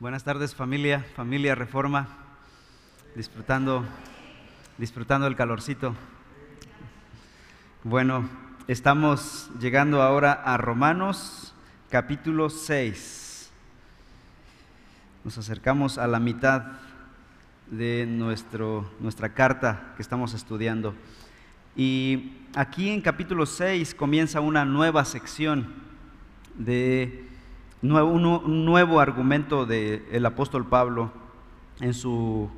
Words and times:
Buenas 0.00 0.24
tardes 0.24 0.54
familia, 0.54 1.04
familia 1.14 1.54
Reforma, 1.54 2.08
disfrutando, 3.14 3.84
disfrutando 4.78 5.26
el 5.26 5.36
calorcito. 5.36 5.94
Bueno, 7.84 8.26
estamos 8.66 9.50
llegando 9.60 10.00
ahora 10.00 10.32
a 10.32 10.56
Romanos 10.56 11.52
capítulo 11.90 12.48
6. 12.48 13.50
Nos 15.22 15.36
acercamos 15.36 15.98
a 15.98 16.06
la 16.06 16.18
mitad 16.18 16.78
de 17.70 18.06
nuestro, 18.08 18.90
nuestra 19.00 19.34
carta 19.34 19.92
que 19.96 20.02
estamos 20.02 20.32
estudiando. 20.32 20.94
Y 21.76 22.38
aquí 22.54 22.88
en 22.88 23.02
capítulo 23.02 23.44
6 23.44 23.94
comienza 23.94 24.40
una 24.40 24.64
nueva 24.64 25.04
sección 25.04 25.74
de 26.54 27.29
un 27.82 28.64
nuevo 28.64 29.00
argumento 29.00 29.64
del 29.64 30.26
apóstol 30.26 30.66
Pablo 30.66 31.10
en 31.80 31.94
su, 31.94 32.50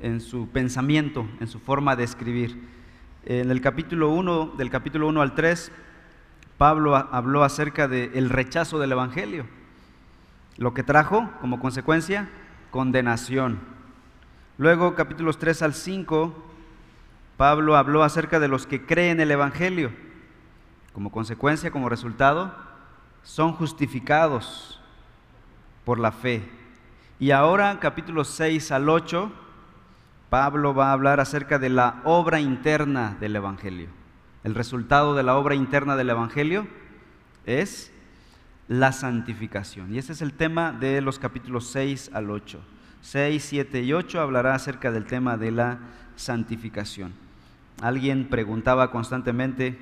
en 0.00 0.20
su 0.20 0.48
pensamiento, 0.48 1.26
en 1.40 1.48
su 1.48 1.58
forma 1.58 1.96
de 1.96 2.04
escribir. 2.04 2.60
En 3.24 3.50
el 3.50 3.60
capítulo 3.60 4.10
1, 4.10 4.54
del 4.58 4.70
capítulo 4.70 5.08
1 5.08 5.22
al 5.22 5.34
3, 5.34 5.72
Pablo 6.58 6.96
habló 6.96 7.44
acerca 7.44 7.88
del 7.88 8.28
rechazo 8.28 8.78
del 8.78 8.92
Evangelio, 8.92 9.46
lo 10.56 10.74
que 10.74 10.82
trajo 10.82 11.30
como 11.40 11.60
consecuencia 11.60 12.28
condenación. 12.70 13.60
Luego, 14.58 14.94
capítulos 14.94 15.38
3 15.38 15.62
al 15.62 15.74
5, 15.74 16.34
Pablo 17.36 17.76
habló 17.76 18.02
acerca 18.02 18.40
de 18.40 18.48
los 18.48 18.66
que 18.66 18.84
creen 18.84 19.20
el 19.20 19.30
Evangelio. 19.30 19.92
Como 20.92 21.10
consecuencia, 21.12 21.70
como 21.70 21.88
resultado, 21.88 22.67
son 23.28 23.52
justificados 23.52 24.80
por 25.84 25.98
la 25.98 26.12
fe. 26.12 26.48
Y 27.20 27.30
ahora, 27.30 27.78
capítulos 27.78 28.28
6 28.28 28.72
al 28.72 28.88
8, 28.88 29.30
Pablo 30.30 30.74
va 30.74 30.88
a 30.88 30.92
hablar 30.92 31.20
acerca 31.20 31.58
de 31.58 31.68
la 31.68 32.00
obra 32.04 32.40
interna 32.40 33.18
del 33.20 33.36
Evangelio. 33.36 33.88
El 34.44 34.54
resultado 34.54 35.14
de 35.14 35.24
la 35.24 35.36
obra 35.36 35.54
interna 35.54 35.94
del 35.94 36.08
Evangelio 36.08 36.66
es 37.44 37.92
la 38.66 38.92
santificación. 38.92 39.94
Y 39.94 39.98
ese 39.98 40.14
es 40.14 40.22
el 40.22 40.32
tema 40.32 40.72
de 40.72 41.02
los 41.02 41.18
capítulos 41.18 41.68
6 41.68 42.12
al 42.14 42.30
8. 42.30 42.58
6, 43.02 43.44
7 43.46 43.82
y 43.82 43.92
8 43.92 44.22
hablará 44.22 44.54
acerca 44.54 44.90
del 44.90 45.04
tema 45.04 45.36
de 45.36 45.50
la 45.50 45.78
santificación. 46.16 47.12
Alguien 47.82 48.30
preguntaba 48.30 48.90
constantemente, 48.90 49.78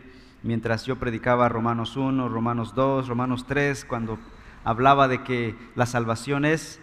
mientras 0.47 0.87
yo 0.87 0.97
predicaba 0.97 1.49
Romanos 1.49 1.97
1, 1.97 2.29
Romanos 2.29 2.75
2, 2.75 3.09
Romanos 3.09 3.47
3, 3.47 3.85
cuando 3.85 4.19
hablaba 4.65 5.09
de 5.09 5.23
que 5.25 5.57
la 5.75 5.87
salvación 5.87 6.45
es 6.45 6.81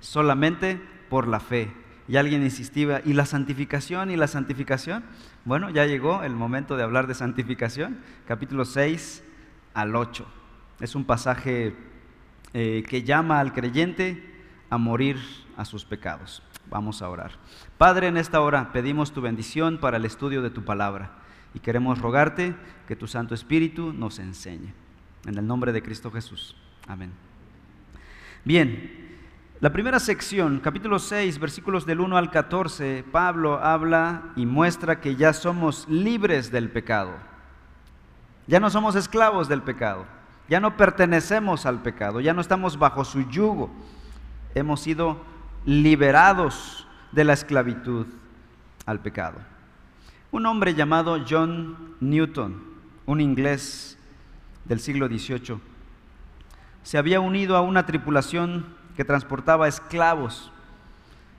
solamente 0.00 0.80
por 1.08 1.26
la 1.26 1.40
fe. 1.40 1.72
Y 2.08 2.18
alguien 2.18 2.42
insistía, 2.44 3.02
¿y 3.04 3.14
la 3.14 3.26
santificación? 3.26 4.10
¿Y 4.10 4.16
la 4.16 4.28
santificación? 4.28 5.02
Bueno, 5.44 5.70
ya 5.70 5.86
llegó 5.86 6.22
el 6.22 6.34
momento 6.34 6.76
de 6.76 6.84
hablar 6.84 7.06
de 7.08 7.14
santificación, 7.14 7.98
capítulo 8.28 8.64
6 8.64 9.24
al 9.74 9.96
8. 9.96 10.24
Es 10.80 10.94
un 10.94 11.04
pasaje 11.04 11.74
eh, 12.52 12.84
que 12.86 13.02
llama 13.02 13.40
al 13.40 13.52
creyente 13.54 14.22
a 14.70 14.78
morir 14.78 15.16
a 15.56 15.64
sus 15.64 15.84
pecados. 15.84 16.42
Vamos 16.68 17.00
a 17.00 17.08
orar. 17.08 17.32
Padre, 17.78 18.08
en 18.08 18.18
esta 18.18 18.40
hora 18.40 18.72
pedimos 18.72 19.12
tu 19.12 19.22
bendición 19.22 19.78
para 19.78 19.96
el 19.96 20.04
estudio 20.04 20.42
de 20.42 20.50
tu 20.50 20.64
palabra 20.64 21.25
y 21.54 21.60
queremos 21.60 21.98
rogarte 21.98 22.54
que 22.86 22.96
tu 22.96 23.06
Santo 23.06 23.34
Espíritu 23.34 23.92
nos 23.92 24.18
enseñe. 24.18 24.72
En 25.26 25.38
el 25.38 25.46
nombre 25.46 25.72
de 25.72 25.82
Cristo 25.82 26.10
Jesús. 26.10 26.56
Amén. 26.86 27.12
Bien, 28.44 29.06
la 29.60 29.72
primera 29.72 29.98
sección, 29.98 30.60
capítulo 30.60 30.98
6, 30.98 31.38
versículos 31.38 31.86
del 31.86 32.00
1 32.00 32.16
al 32.16 32.30
14, 32.30 33.04
Pablo 33.10 33.58
habla 33.62 34.24
y 34.36 34.44
muestra 34.44 35.00
que 35.00 35.16
ya 35.16 35.32
somos 35.32 35.88
libres 35.88 36.52
del 36.52 36.70
pecado. 36.70 37.12
Ya 38.46 38.60
no 38.60 38.70
somos 38.70 38.94
esclavos 38.94 39.48
del 39.48 39.62
pecado. 39.62 40.04
Ya 40.48 40.60
no 40.60 40.76
pertenecemos 40.76 41.66
al 41.66 41.82
pecado. 41.82 42.20
Ya 42.20 42.34
no 42.34 42.40
estamos 42.40 42.78
bajo 42.78 43.04
su 43.04 43.28
yugo. 43.28 43.70
Hemos 44.54 44.80
sido 44.80 45.20
liberados 45.64 46.86
de 47.12 47.24
la 47.24 47.32
esclavitud 47.32 48.06
al 48.84 49.00
pecado. 49.00 49.38
Un 50.36 50.44
hombre 50.44 50.74
llamado 50.74 51.24
John 51.26 51.94
Newton, 51.98 52.62
un 53.06 53.22
inglés 53.22 53.96
del 54.66 54.80
siglo 54.80 55.08
XVIII, 55.08 55.58
se 56.82 56.98
había 56.98 57.20
unido 57.20 57.56
a 57.56 57.62
una 57.62 57.86
tripulación 57.86 58.66
que 58.96 59.06
transportaba 59.06 59.66
esclavos. 59.66 60.52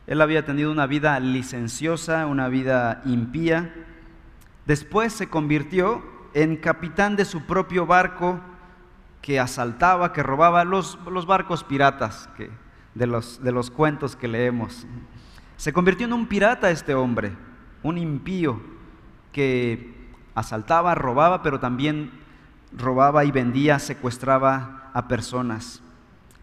Él 0.07 0.19
había 0.19 0.45
tenido 0.45 0.71
una 0.71 0.87
vida 0.87 1.19
licenciosa, 1.19 2.25
una 2.25 2.47
vida 2.47 3.03
impía. 3.05 3.71
Después 4.65 5.13
se 5.13 5.29
convirtió 5.29 6.03
en 6.33 6.57
capitán 6.57 7.15
de 7.15 7.25
su 7.25 7.45
propio 7.45 7.85
barco 7.85 8.39
que 9.21 9.39
asaltaba, 9.39 10.11
que 10.11 10.23
robaba 10.23 10.63
los, 10.63 10.97
los 11.05 11.27
barcos 11.27 11.63
piratas 11.63 12.31
de, 12.95 13.05
los, 13.05 13.43
de 13.43 13.51
los 13.51 13.69
cuentos 13.69 14.15
que 14.15 14.27
leemos. 14.27 14.87
Se 15.55 15.71
convirtió 15.71 16.07
en 16.07 16.13
un 16.13 16.25
pirata 16.25 16.71
este 16.71 16.95
hombre, 16.95 17.37
un 17.83 17.99
impío, 17.99 18.75
que 19.31 19.95
asaltaba, 20.35 20.95
robaba, 20.95 21.41
pero 21.41 21.59
también 21.59 22.11
robaba 22.75 23.25
y 23.25 23.31
vendía, 23.31 23.79
secuestraba 23.79 24.91
a 24.93 25.07
personas. 25.07 25.81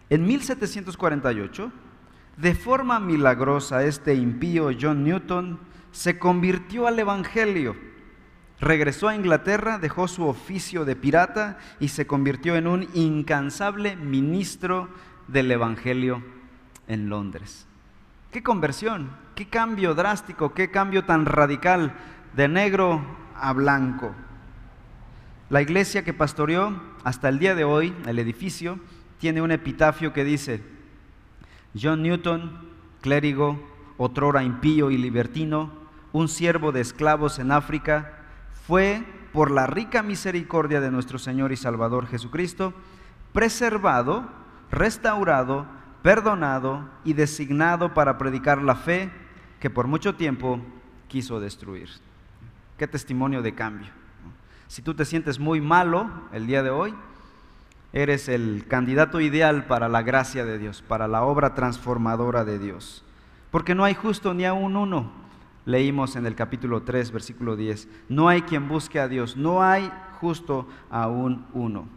En 0.09 0.25
1748, 0.25 1.71
de 2.37 2.55
forma 2.55 2.99
milagrosa, 2.99 3.83
este 3.83 4.15
impío 4.15 4.69
John 4.79 5.03
Newton 5.03 5.59
se 5.91 6.19
convirtió 6.19 6.87
al 6.87 6.99
Evangelio. 6.99 7.75
Regresó 8.59 9.07
a 9.07 9.15
Inglaterra, 9.15 9.79
dejó 9.79 10.07
su 10.07 10.27
oficio 10.27 10.85
de 10.85 10.95
pirata 10.95 11.57
y 11.79 11.89
se 11.89 12.07
convirtió 12.07 12.55
en 12.55 12.67
un 12.67 12.87
incansable 12.93 13.95
ministro 13.95 14.89
del 15.27 15.51
Evangelio 15.51 16.21
en 16.87 17.09
Londres. 17.09 17.67
¡Qué 18.31 18.43
conversión! 18.43 19.09
¡Qué 19.33 19.47
cambio 19.47 19.93
drástico! 19.93 20.53
¡Qué 20.53 20.69
cambio 20.69 21.05
tan 21.05 21.25
radical! 21.25 21.93
De 22.35 22.47
negro 22.47 23.01
a 23.35 23.53
blanco. 23.53 24.13
La 25.49 25.61
iglesia 25.61 26.03
que 26.03 26.13
pastoreó 26.13 26.81
hasta 27.03 27.29
el 27.29 27.39
día 27.39 27.55
de 27.55 27.63
hoy, 27.63 27.95
el 28.05 28.19
edificio, 28.19 28.79
tiene 29.19 29.41
un 29.41 29.51
epitafio 29.51 30.11
que 30.11 30.23
dice, 30.23 30.61
John 31.79 32.01
Newton, 32.01 32.59
clérigo, 33.01 33.59
otrora 33.97 34.43
impío 34.43 34.91
y 34.91 34.97
libertino, 34.97 35.71
un 36.11 36.27
siervo 36.27 36.71
de 36.71 36.81
esclavos 36.81 37.39
en 37.39 37.51
África, 37.51 38.19
fue, 38.67 39.03
por 39.31 39.51
la 39.51 39.67
rica 39.67 40.01
misericordia 40.01 40.81
de 40.81 40.91
nuestro 40.91 41.19
Señor 41.19 41.51
y 41.51 41.57
Salvador 41.57 42.07
Jesucristo, 42.07 42.73
preservado, 43.33 44.29
restaurado, 44.71 45.65
perdonado 46.01 46.89
y 47.03 47.13
designado 47.13 47.93
para 47.93 48.17
predicar 48.17 48.61
la 48.61 48.75
fe 48.75 49.11
que 49.59 49.69
por 49.69 49.87
mucho 49.87 50.15
tiempo 50.15 50.61
quiso 51.07 51.39
destruir. 51.39 51.89
Qué 52.77 52.87
testimonio 52.87 53.41
de 53.41 53.55
cambio. 53.55 53.87
Si 54.67 54.81
tú 54.81 54.93
te 54.93 55.05
sientes 55.05 55.39
muy 55.39 55.61
malo 55.61 56.09
el 56.33 56.47
día 56.47 56.61
de 56.61 56.71
hoy, 56.71 56.93
eres 57.93 58.27
el 58.27 58.65
candidato 58.67 59.21
ideal 59.21 59.65
para 59.65 59.87
la 59.87 60.01
gracia 60.01 60.43
de 60.43 60.57
Dios, 60.57 60.83
para 60.85 61.07
la 61.07 61.23
obra 61.23 61.53
transformadora 61.53 62.43
de 62.43 62.59
Dios. 62.59 63.05
Porque 63.51 63.75
no 63.75 63.85
hay 63.85 63.93
justo 63.93 64.33
ni 64.33 64.43
a 64.43 64.53
un 64.53 64.75
uno. 64.75 65.09
Leímos 65.65 66.17
en 66.17 66.25
el 66.25 66.35
capítulo 66.35 66.83
3, 66.83 67.11
versículo 67.11 67.55
10. 67.55 67.87
No 68.09 68.27
hay 68.27 68.41
quien 68.41 68.67
busque 68.67 68.99
a 68.99 69.07
Dios, 69.07 69.37
no 69.37 69.63
hay 69.63 69.89
justo 70.19 70.67
a 70.89 71.07
un 71.07 71.45
uno. 71.53 71.87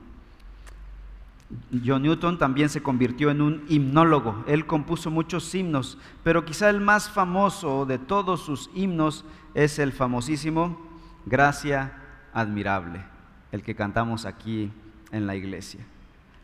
John 1.84 2.02
Newton 2.02 2.38
también 2.38 2.68
se 2.68 2.82
convirtió 2.82 3.30
en 3.30 3.40
un 3.40 3.64
himnólogo. 3.68 4.44
Él 4.46 4.66
compuso 4.66 5.10
muchos 5.10 5.54
himnos, 5.54 5.98
pero 6.22 6.44
quizá 6.44 6.68
el 6.68 6.80
más 6.80 7.10
famoso 7.10 7.86
de 7.86 7.98
todos 7.98 8.42
sus 8.42 8.70
himnos 8.74 9.24
es 9.58 9.80
el 9.80 9.92
famosísimo 9.92 10.78
Gracia 11.26 11.92
Admirable, 12.32 13.04
el 13.50 13.64
que 13.64 13.74
cantamos 13.74 14.24
aquí 14.24 14.70
en 15.10 15.26
la 15.26 15.34
iglesia. 15.34 15.80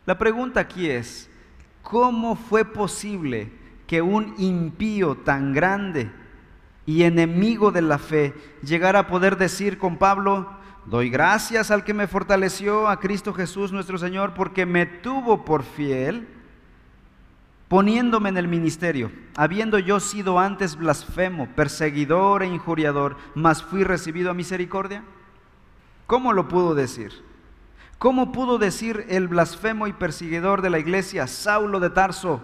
La 0.05 0.17
pregunta 0.17 0.59
aquí 0.59 0.89
es, 0.89 1.29
¿cómo 1.81 2.35
fue 2.35 2.65
posible 2.65 3.51
que 3.87 4.01
un 4.01 4.35
impío 4.37 5.15
tan 5.15 5.53
grande 5.53 6.11
y 6.85 7.03
enemigo 7.03 7.71
de 7.71 7.83
la 7.83 7.99
fe 7.99 8.33
llegara 8.61 8.99
a 8.99 9.07
poder 9.07 9.37
decir 9.37 9.77
con 9.77 9.97
Pablo, 9.97 10.49
Doy 10.85 11.09
gracias 11.09 11.71
al 11.71 11.83
que 11.83 11.95
me 11.95 12.05
fortaleció, 12.05 12.87
a 12.87 12.99
Cristo 12.99 13.33
Jesús 13.33 13.71
nuestro 13.71 13.97
Señor, 13.97 14.35
porque 14.35 14.67
me 14.67 14.85
tuvo 14.85 15.43
por 15.43 15.63
fiel, 15.63 16.27
poniéndome 17.67 18.29
en 18.29 18.37
el 18.37 18.47
ministerio, 18.47 19.11
habiendo 19.35 19.79
yo 19.79 19.99
sido 19.99 20.39
antes 20.39 20.75
blasfemo, 20.75 21.47
perseguidor 21.55 22.43
e 22.43 22.47
injuriador, 22.47 23.17
mas 23.33 23.63
fui 23.63 23.83
recibido 23.83 24.31
a 24.31 24.33
misericordia. 24.33 25.03
¿Cómo 26.07 26.33
lo 26.33 26.47
pudo 26.47 26.75
decir? 26.75 27.11
¿Cómo 27.97 28.31
pudo 28.31 28.57
decir 28.57 29.05
el 29.09 29.27
blasfemo 29.27 29.87
y 29.87 29.93
perseguidor 29.93 30.61
de 30.61 30.69
la 30.69 30.79
iglesia, 30.79 31.27
Saulo 31.27 31.79
de 31.79 31.89
Tarso, 31.89 32.41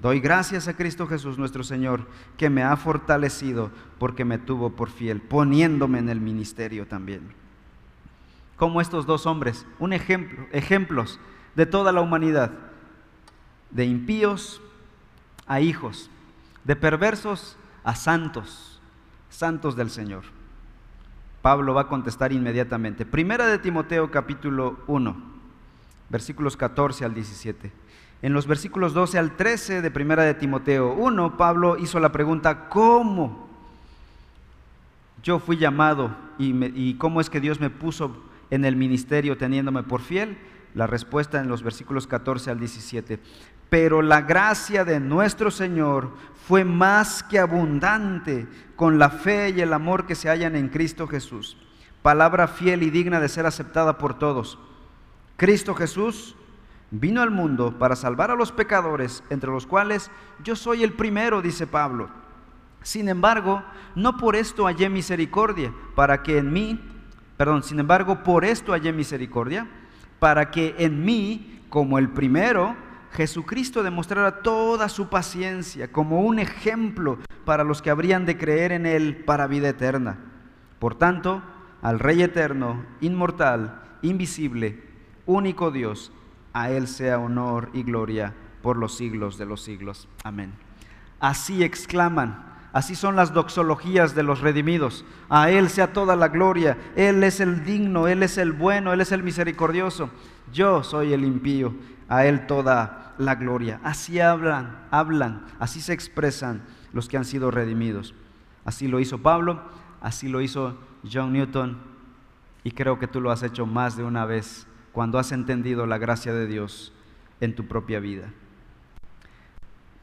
Doy 0.00 0.20
gracias 0.20 0.68
a 0.68 0.76
Cristo 0.76 1.08
Jesús 1.08 1.38
nuestro 1.38 1.64
Señor, 1.64 2.06
que 2.36 2.50
me 2.50 2.62
ha 2.62 2.76
fortalecido 2.76 3.72
porque 3.98 4.24
me 4.24 4.38
tuvo 4.38 4.70
por 4.70 4.90
fiel, 4.90 5.20
poniéndome 5.20 5.98
en 5.98 6.08
el 6.08 6.20
ministerio 6.20 6.86
también. 6.86 7.22
Como 8.56 8.80
estos 8.80 9.06
dos 9.06 9.26
hombres, 9.26 9.66
un 9.80 9.92
ejemplo, 9.92 10.46
ejemplos 10.52 11.18
de 11.56 11.66
toda 11.66 11.90
la 11.90 12.00
humanidad, 12.00 12.52
de 13.70 13.84
impíos 13.84 14.60
a 15.46 15.60
hijos, 15.60 16.10
de 16.64 16.76
perversos 16.76 17.56
a 17.84 17.94
santos, 17.94 18.80
santos 19.30 19.76
del 19.76 19.90
Señor. 19.90 20.24
Pablo 21.42 21.74
va 21.74 21.82
a 21.82 21.88
contestar 21.88 22.32
inmediatamente. 22.32 23.06
Primera 23.06 23.46
de 23.46 23.58
Timoteo 23.58 24.10
capítulo 24.10 24.78
1, 24.86 25.16
versículos 26.10 26.56
14 26.56 27.04
al 27.04 27.14
17. 27.14 27.72
En 28.20 28.32
los 28.32 28.46
versículos 28.46 28.94
12 28.94 29.18
al 29.18 29.36
13 29.36 29.80
de 29.80 29.90
Primera 29.90 30.24
de 30.24 30.34
Timoteo 30.34 30.92
1, 30.94 31.36
Pablo 31.36 31.76
hizo 31.78 32.00
la 32.00 32.10
pregunta, 32.10 32.68
¿cómo 32.68 33.48
yo 35.22 35.38
fui 35.38 35.56
llamado 35.56 36.16
y, 36.38 36.52
y 36.74 36.94
cómo 36.94 37.20
es 37.20 37.30
que 37.30 37.40
Dios 37.40 37.60
me 37.60 37.70
puso 37.70 38.24
en 38.50 38.64
el 38.64 38.74
ministerio 38.74 39.38
teniéndome 39.38 39.84
por 39.84 40.00
fiel? 40.00 40.36
La 40.74 40.86
respuesta 40.86 41.40
en 41.40 41.48
los 41.48 41.62
versículos 41.62 42.06
14 42.06 42.50
al 42.50 42.58
17. 42.58 43.20
Pero 43.70 44.02
la 44.02 44.22
gracia 44.22 44.84
de 44.84 45.00
nuestro 45.00 45.50
Señor 45.50 46.10
fue 46.46 46.64
más 46.64 47.22
que 47.22 47.38
abundante 47.38 48.46
con 48.76 48.98
la 48.98 49.10
fe 49.10 49.50
y 49.50 49.60
el 49.60 49.72
amor 49.72 50.06
que 50.06 50.14
se 50.14 50.28
hallan 50.28 50.56
en 50.56 50.68
Cristo 50.68 51.06
Jesús. 51.06 51.58
Palabra 52.00 52.48
fiel 52.48 52.82
y 52.82 52.90
digna 52.90 53.20
de 53.20 53.28
ser 53.28 53.44
aceptada 53.44 53.98
por 53.98 54.18
todos. 54.18 54.58
Cristo 55.36 55.74
Jesús 55.74 56.36
vino 56.90 57.20
al 57.20 57.30
mundo 57.30 57.78
para 57.78 57.96
salvar 57.96 58.30
a 58.30 58.34
los 58.34 58.50
pecadores, 58.50 59.22
entre 59.30 59.50
los 59.50 59.66
cuales 59.66 60.10
yo 60.42 60.56
soy 60.56 60.82
el 60.82 60.92
primero, 60.94 61.42
dice 61.42 61.66
Pablo. 61.66 62.08
Sin 62.82 63.08
embargo, 63.08 63.62
no 63.94 64.16
por 64.16 64.36
esto 64.36 64.64
hallé 64.64 64.88
misericordia, 64.88 65.72
para 65.94 66.22
que 66.22 66.38
en 66.38 66.52
mí, 66.52 66.80
perdón, 67.36 67.62
sin 67.62 67.80
embargo, 67.80 68.22
por 68.22 68.44
esto 68.44 68.72
hallé 68.72 68.92
misericordia, 68.92 69.68
para 70.18 70.50
que 70.50 70.74
en 70.78 71.04
mí, 71.04 71.60
como 71.68 71.98
el 71.98 72.08
primero, 72.08 72.74
Jesucristo 73.12 73.82
demostrara 73.82 74.42
toda 74.42 74.88
su 74.88 75.08
paciencia 75.08 75.90
como 75.90 76.20
un 76.20 76.38
ejemplo 76.38 77.18
para 77.44 77.64
los 77.64 77.82
que 77.82 77.90
habrían 77.90 78.26
de 78.26 78.36
creer 78.36 78.72
en 78.72 78.86
Él 78.86 79.24
para 79.24 79.46
vida 79.46 79.68
eterna. 79.68 80.18
Por 80.78 80.94
tanto, 80.94 81.42
al 81.82 81.98
Rey 81.98 82.22
eterno, 82.22 82.84
inmortal, 83.00 83.82
invisible, 84.02 84.82
único 85.26 85.70
Dios, 85.70 86.12
a 86.52 86.70
Él 86.70 86.88
sea 86.88 87.18
honor 87.18 87.70
y 87.72 87.82
gloria 87.82 88.34
por 88.62 88.76
los 88.76 88.96
siglos 88.96 89.38
de 89.38 89.46
los 89.46 89.62
siglos. 89.62 90.08
Amén. 90.24 90.52
Así 91.20 91.64
exclaman, 91.64 92.44
así 92.72 92.94
son 92.94 93.16
las 93.16 93.32
doxologías 93.32 94.14
de 94.14 94.22
los 94.22 94.40
redimidos. 94.40 95.04
A 95.28 95.50
Él 95.50 95.68
sea 95.68 95.92
toda 95.92 96.16
la 96.16 96.28
gloria, 96.28 96.76
Él 96.96 97.24
es 97.24 97.40
el 97.40 97.64
digno, 97.64 98.06
Él 98.08 98.22
es 98.22 98.38
el 98.38 98.52
bueno, 98.52 98.92
Él 98.92 99.00
es 99.00 99.12
el 99.12 99.22
misericordioso. 99.22 100.10
Yo 100.52 100.82
soy 100.82 101.12
el 101.12 101.24
impío 101.24 101.74
a 102.08 102.26
Él 102.26 102.46
toda 102.46 103.14
la 103.18 103.34
gloria. 103.34 103.80
Así 103.84 104.20
hablan, 104.20 104.86
hablan, 104.90 105.44
así 105.58 105.80
se 105.80 105.92
expresan 105.92 106.62
los 106.92 107.08
que 107.08 107.16
han 107.16 107.24
sido 107.24 107.50
redimidos. 107.50 108.14
Así 108.64 108.88
lo 108.88 109.00
hizo 109.00 109.18
Pablo, 109.18 109.62
así 110.00 110.28
lo 110.28 110.40
hizo 110.40 110.78
John 111.10 111.32
Newton 111.32 111.78
y 112.64 112.72
creo 112.72 112.98
que 112.98 113.06
tú 113.06 113.20
lo 113.20 113.30
has 113.30 113.42
hecho 113.42 113.66
más 113.66 113.96
de 113.96 114.04
una 114.04 114.24
vez 114.24 114.66
cuando 114.92 115.18
has 115.18 115.32
entendido 115.32 115.86
la 115.86 115.98
gracia 115.98 116.32
de 116.32 116.46
Dios 116.46 116.92
en 117.40 117.54
tu 117.54 117.66
propia 117.66 118.00
vida. 118.00 118.32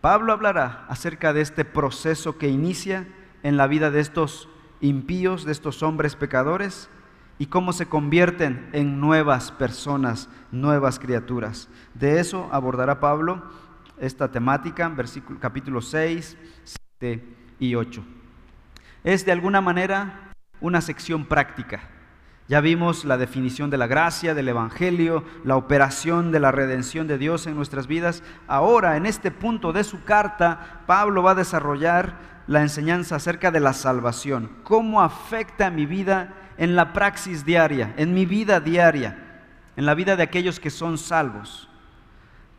Pablo 0.01 0.33
hablará 0.33 0.85
acerca 0.87 1.33
de 1.33 1.41
este 1.41 1.65
proceso 1.65 2.37
que 2.37 2.47
inicia 2.47 3.07
en 3.43 3.57
la 3.57 3.67
vida 3.67 3.91
de 3.91 3.99
estos 3.99 4.49
impíos, 4.81 5.45
de 5.45 5.51
estos 5.51 5.83
hombres 5.83 6.15
pecadores, 6.15 6.89
y 7.37 7.47
cómo 7.47 7.73
se 7.73 7.87
convierten 7.87 8.69
en 8.71 8.99
nuevas 8.99 9.51
personas, 9.51 10.29
nuevas 10.51 10.99
criaturas. 10.99 11.67
De 11.93 12.19
eso 12.19 12.49
abordará 12.51 12.99
Pablo 12.99 13.43
esta 13.99 14.31
temática, 14.31 14.87
versículo, 14.89 15.39
capítulo 15.39 15.81
6, 15.81 16.37
7 16.99 17.23
y 17.59 17.75
8. 17.75 18.03
Es 19.03 19.25
de 19.25 19.31
alguna 19.31 19.61
manera 19.61 20.31
una 20.61 20.81
sección 20.81 21.25
práctica. 21.25 21.89
Ya 22.47 22.61
vimos 22.61 23.05
la 23.05 23.17
definición 23.17 23.71
de 23.71 23.77
la 23.77 23.87
gracia, 23.87 24.35
del 24.35 24.49
Evangelio, 24.49 25.23
la 25.43 25.57
operación 25.57 26.31
de 26.31 26.39
la 26.39 26.51
redención 26.51 27.07
de 27.07 27.17
Dios 27.17 27.47
en 27.47 27.55
nuestras 27.55 27.87
vidas. 27.87 28.21
Ahora, 28.47 28.97
en 28.97 29.07
este 29.07 29.31
punto 29.31 29.73
de 29.73 29.83
su 29.83 30.03
carta, 30.03 30.83
Pablo 30.85 31.23
va 31.23 31.31
a 31.31 31.35
desarrollar 31.35 32.35
la 32.45 32.61
enseñanza 32.61 33.15
acerca 33.15 33.49
de 33.49 33.59
la 33.59 33.73
salvación, 33.73 34.51
cómo 34.63 35.01
afecta 35.01 35.67
a 35.67 35.71
mi 35.71 35.87
vida 35.87 36.35
en 36.57 36.75
la 36.75 36.93
praxis 36.93 37.45
diaria, 37.45 37.93
en 37.97 38.13
mi 38.13 38.25
vida 38.25 38.59
diaria, 38.59 39.17
en 39.75 39.85
la 39.85 39.93
vida 39.93 40.15
de 40.15 40.23
aquellos 40.23 40.59
que 40.59 40.69
son 40.69 40.97
salvos. 40.97 41.69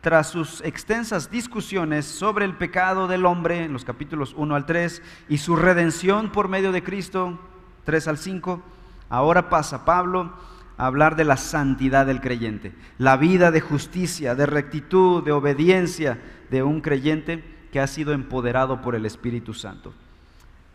Tras 0.01 0.29
sus 0.29 0.61
extensas 0.61 1.31
discusiones 1.31 2.05
sobre 2.05 2.45
el 2.45 2.55
pecado 2.55 3.07
del 3.07 3.25
hombre 3.25 3.63
en 3.63 3.73
los 3.73 3.83
capítulos 3.83 4.33
1 4.37 4.55
al 4.55 4.65
3 4.65 5.01
y 5.27 5.39
su 5.39 5.55
redención 5.55 6.31
por 6.31 6.47
medio 6.47 6.71
de 6.71 6.83
Cristo 6.83 7.39
3 7.85 8.07
al 8.07 8.17
5, 8.17 8.61
ahora 9.09 9.49
pasa 9.49 9.85
Pablo 9.85 10.33
a 10.77 10.85
hablar 10.85 11.15
de 11.15 11.25
la 11.25 11.37
santidad 11.37 12.05
del 12.05 12.21
creyente, 12.21 12.75
la 12.99 13.17
vida 13.17 13.49
de 13.49 13.61
justicia, 13.61 14.35
de 14.35 14.45
rectitud, 14.45 15.23
de 15.23 15.31
obediencia 15.31 16.21
de 16.51 16.61
un 16.61 16.81
creyente 16.81 17.43
que 17.71 17.79
ha 17.79 17.87
sido 17.87 18.13
empoderado 18.13 18.81
por 18.81 18.93
el 18.93 19.05
Espíritu 19.05 19.55
Santo. 19.55 19.93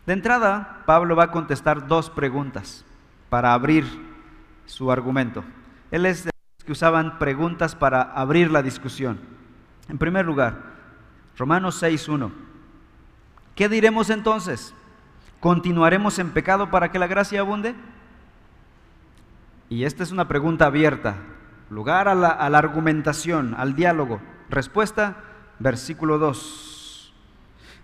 De 0.05 0.13
entrada, 0.13 0.83
Pablo 0.85 1.15
va 1.15 1.25
a 1.25 1.31
contestar 1.31 1.87
dos 1.87 2.09
preguntas 2.09 2.83
para 3.33 3.55
abrir 3.55 3.83
su 4.67 4.91
argumento. 4.91 5.43
Él 5.89 6.05
es 6.05 6.23
de 6.23 6.29
los 6.29 6.65
que 6.67 6.71
usaban 6.71 7.17
preguntas 7.17 7.73
para 7.73 8.03
abrir 8.03 8.51
la 8.51 8.61
discusión. 8.61 9.19
En 9.89 9.97
primer 9.97 10.23
lugar, 10.23 10.61
Romanos 11.35 11.81
6.1. 11.81 12.29
¿Qué 13.55 13.67
diremos 13.69 14.11
entonces? 14.11 14.75
¿Continuaremos 15.39 16.19
en 16.19 16.29
pecado 16.29 16.69
para 16.69 16.91
que 16.91 16.99
la 16.99 17.07
gracia 17.07 17.39
abunde? 17.39 17.73
Y 19.67 19.85
esta 19.85 20.03
es 20.03 20.11
una 20.11 20.27
pregunta 20.27 20.67
abierta, 20.67 21.15
lugar 21.71 22.07
a 22.07 22.13
la, 22.13 22.27
a 22.29 22.51
la 22.51 22.59
argumentación, 22.59 23.55
al 23.57 23.73
diálogo. 23.73 24.21
Respuesta, 24.51 25.15
versículo 25.57 26.19
2. 26.19 27.11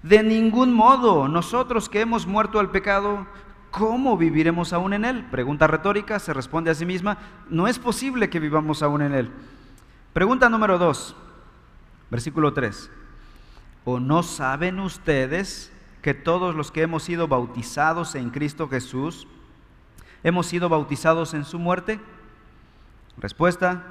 De 0.03 0.21
ningún 0.21 0.73
modo, 0.73 1.27
nosotros 1.27 1.89
que 1.89 2.01
hemos 2.01 2.27
muerto 2.27 2.59
al 2.59 2.69
pecado, 2.69 3.25
¿cómo 3.71 4.17
viviremos 4.17 4.73
aún 4.73 4.93
en 4.93 5.05
Él? 5.05 5.25
Pregunta 5.25 5.67
retórica, 5.67 6.19
se 6.19 6.33
responde 6.33 6.71
a 6.71 6.75
sí 6.75 6.85
misma, 6.85 7.17
no 7.49 7.67
es 7.67 7.79
posible 7.79 8.29
que 8.29 8.39
vivamos 8.39 8.83
aún 8.83 9.01
en 9.01 9.13
Él. 9.13 9.31
Pregunta 10.13 10.49
número 10.49 10.77
2, 10.77 11.15
versículo 12.09 12.53
3. 12.53 12.89
¿O 13.85 13.99
no 13.99 14.23
saben 14.23 14.79
ustedes 14.79 15.71
que 16.01 16.13
todos 16.13 16.55
los 16.55 16.71
que 16.71 16.81
hemos 16.81 17.03
sido 17.03 17.27
bautizados 17.27 18.15
en 18.15 18.29
Cristo 18.29 18.67
Jesús, 18.67 19.27
hemos 20.23 20.47
sido 20.47 20.69
bautizados 20.69 21.33
en 21.33 21.45
su 21.45 21.59
muerte? 21.59 21.99
Respuesta, 23.17 23.83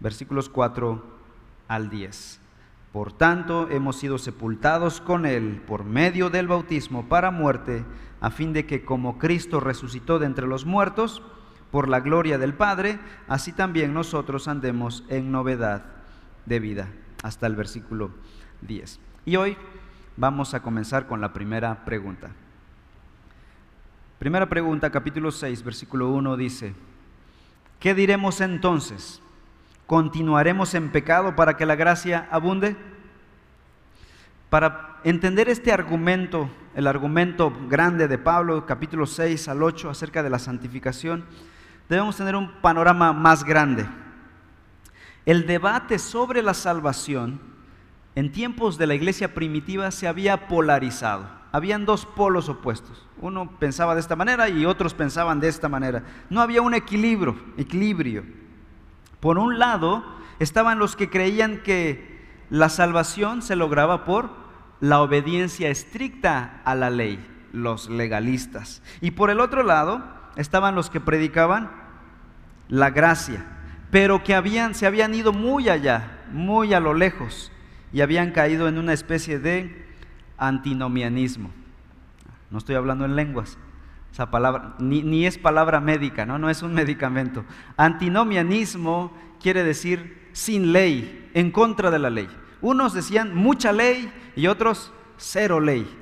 versículos 0.00 0.48
4 0.48 1.04
al 1.68 1.90
10. 1.90 2.40
Por 2.94 3.12
tanto, 3.12 3.68
hemos 3.70 3.96
sido 3.96 4.18
sepultados 4.18 5.00
con 5.00 5.26
Él 5.26 5.60
por 5.66 5.82
medio 5.82 6.30
del 6.30 6.46
bautismo 6.46 7.08
para 7.08 7.32
muerte, 7.32 7.84
a 8.20 8.30
fin 8.30 8.52
de 8.52 8.66
que 8.66 8.84
como 8.84 9.18
Cristo 9.18 9.58
resucitó 9.58 10.20
de 10.20 10.26
entre 10.26 10.46
los 10.46 10.64
muertos, 10.64 11.20
por 11.72 11.88
la 11.88 11.98
gloria 11.98 12.38
del 12.38 12.54
Padre, 12.54 13.00
así 13.26 13.50
también 13.50 13.94
nosotros 13.94 14.46
andemos 14.46 15.02
en 15.08 15.32
novedad 15.32 15.86
de 16.46 16.60
vida. 16.60 16.88
Hasta 17.24 17.48
el 17.48 17.56
versículo 17.56 18.12
10. 18.60 19.00
Y 19.24 19.34
hoy 19.34 19.56
vamos 20.16 20.54
a 20.54 20.62
comenzar 20.62 21.08
con 21.08 21.20
la 21.20 21.32
primera 21.32 21.84
pregunta. 21.84 22.30
Primera 24.20 24.48
pregunta, 24.48 24.90
capítulo 24.90 25.32
6, 25.32 25.64
versículo 25.64 26.10
1 26.10 26.36
dice, 26.36 26.74
¿qué 27.80 27.92
diremos 27.92 28.40
entonces? 28.40 29.20
¿Continuaremos 29.86 30.74
en 30.74 30.90
pecado 30.90 31.36
para 31.36 31.58
que 31.58 31.66
la 31.66 31.76
gracia 31.76 32.26
abunde? 32.30 32.74
Para 34.48 35.00
entender 35.04 35.50
este 35.50 35.72
argumento, 35.72 36.48
el 36.74 36.86
argumento 36.86 37.52
grande 37.68 38.08
de 38.08 38.16
Pablo, 38.16 38.64
capítulo 38.64 39.04
6 39.04 39.46
al 39.48 39.62
8, 39.62 39.90
acerca 39.90 40.22
de 40.22 40.30
la 40.30 40.38
santificación, 40.38 41.26
debemos 41.88 42.16
tener 42.16 42.34
un 42.34 42.50
panorama 42.62 43.12
más 43.12 43.44
grande. 43.44 43.84
El 45.26 45.46
debate 45.46 45.98
sobre 45.98 46.40
la 46.42 46.54
salvación 46.54 47.40
en 48.14 48.32
tiempos 48.32 48.78
de 48.78 48.86
la 48.86 48.94
iglesia 48.94 49.34
primitiva 49.34 49.90
se 49.90 50.08
había 50.08 50.48
polarizado. 50.48 51.28
Habían 51.52 51.84
dos 51.84 52.06
polos 52.06 52.48
opuestos. 52.48 53.06
Uno 53.20 53.58
pensaba 53.58 53.94
de 53.94 54.00
esta 54.00 54.16
manera 54.16 54.48
y 54.48 54.64
otros 54.64 54.94
pensaban 54.94 55.40
de 55.40 55.48
esta 55.48 55.68
manera. 55.68 56.04
No 56.30 56.40
había 56.40 56.62
un 56.62 56.72
equilibrio, 56.72 57.36
equilibrio. 57.58 58.43
Por 59.24 59.38
un 59.38 59.58
lado 59.58 60.04
estaban 60.38 60.78
los 60.78 60.96
que 60.96 61.08
creían 61.08 61.62
que 61.62 62.26
la 62.50 62.68
salvación 62.68 63.40
se 63.40 63.56
lograba 63.56 64.04
por 64.04 64.28
la 64.80 65.00
obediencia 65.00 65.70
estricta 65.70 66.60
a 66.66 66.74
la 66.74 66.90
ley, 66.90 67.26
los 67.50 67.88
legalistas. 67.88 68.82
Y 69.00 69.12
por 69.12 69.30
el 69.30 69.40
otro 69.40 69.62
lado 69.62 70.04
estaban 70.36 70.74
los 70.74 70.90
que 70.90 71.00
predicaban 71.00 71.70
la 72.68 72.90
gracia, 72.90 73.46
pero 73.90 74.22
que 74.22 74.38
se 74.74 74.86
habían 74.86 75.14
ido 75.14 75.32
muy 75.32 75.70
allá, 75.70 76.22
muy 76.30 76.74
a 76.74 76.80
lo 76.80 76.92
lejos, 76.92 77.50
y 77.94 78.02
habían 78.02 78.30
caído 78.30 78.68
en 78.68 78.76
una 78.76 78.92
especie 78.92 79.38
de 79.38 79.86
antinomianismo. 80.36 81.50
No 82.50 82.58
estoy 82.58 82.74
hablando 82.74 83.06
en 83.06 83.16
lenguas, 83.16 83.56
esa 84.14 84.30
palabra, 84.30 84.76
ni, 84.78 85.02
ni, 85.02 85.26
es 85.26 85.38
palabra 85.38 85.80
médica, 85.80 86.24
¿no? 86.24 86.38
no 86.38 86.48
es 86.48 86.62
un 86.62 86.72
medicamento. 86.82 87.44
Antinomianismo 87.76 89.12
quiere 89.42 89.64
decir 89.64 90.28
sin 90.30 90.72
ley, 90.72 91.30
en 91.34 91.50
contra 91.50 91.90
de 91.90 91.98
la 91.98 92.10
ley. 92.10 92.28
Unos 92.60 92.94
decían 92.94 93.34
mucha 93.34 93.72
ley 93.72 94.12
y 94.36 94.46
otros 94.46 94.92
cero 95.16 95.58
ley. 95.58 95.92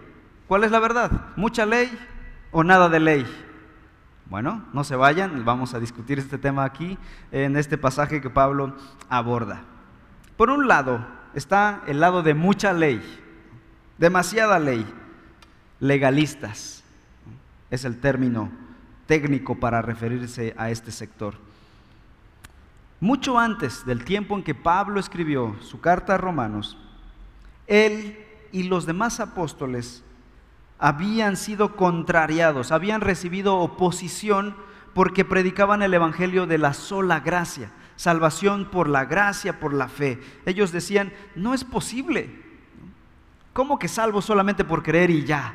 ¿Cuál 0.47 0.65
es 0.65 0.71
la 0.71 0.79
verdad? 0.79 1.11
¿Mucha 1.37 1.65
ley 1.65 1.91
o 2.51 2.63
nada 2.63 2.91
de 2.91 3.01
ley? 3.01 3.27
Bueno, 4.27 4.63
no 4.75 4.85
se 4.85 4.95
vayan, 4.95 5.47
vamos 5.47 5.73
a 5.73 5.81
discutir 5.81 6.19
este 6.19 6.37
tema 6.37 6.65
aquí 6.65 6.99
en 7.31 7.57
este 7.57 7.79
pasaje 7.79 8.21
que 8.21 8.29
Pablo 8.29 8.77
aborda. 9.09 9.63
Por 10.37 10.51
un 10.51 10.69
lado 10.69 11.03
está 11.33 11.83
el 11.87 12.01
lado 12.01 12.23
de 12.23 12.35
mucha 12.35 12.75
ley, 12.75 13.01
demasiada 13.97 14.59
ley, 14.59 14.87
legalistas. 15.81 16.82
Es 17.73 17.87
el 17.87 18.01
término 18.01 18.51
técnico 19.07 19.59
para 19.59 19.81
referirse 19.81 20.55
a 20.59 20.69
este 20.69 20.93
sector. 20.93 21.37
Mucho 23.01 23.39
antes 23.39 23.87
del 23.87 24.05
tiempo 24.05 24.37
en 24.37 24.43
que 24.43 24.55
Pablo 24.55 25.01
escribió 25.01 25.57
su 25.63 25.81
carta 25.81 26.15
a 26.15 26.19
Romanos, 26.19 26.77
él 27.67 28.19
y 28.53 28.65
los 28.65 28.85
demás 28.85 29.21
apóstoles 29.21 30.05
habían 30.79 31.39
sido 31.39 31.75
contrariados, 31.75 32.73
habían 32.73 33.01
recibido 33.01 33.57
oposición 33.57 34.55
porque 34.93 35.25
predicaban 35.25 35.81
el 35.81 35.95
Evangelio 35.95 36.47
de 36.47 36.59
la 36.59 36.75
sola 36.75 37.21
gracia, 37.21 37.73
salvación 37.97 38.67
por 38.67 38.87
la 38.87 39.07
gracia, 39.07 39.61
por 39.61 39.73
la 39.73 39.89
fe. 39.89 40.21
Ellos 40.45 40.73
decían, 40.73 41.11
no 41.37 41.55
es 41.55 41.65
posible. 41.65 42.39
¿Cómo 43.55 43.79
que 43.79 43.89
salvo 43.89 44.21
solamente 44.21 44.63
por 44.63 44.83
creer 44.83 45.09
y 45.09 45.25
ya? 45.25 45.55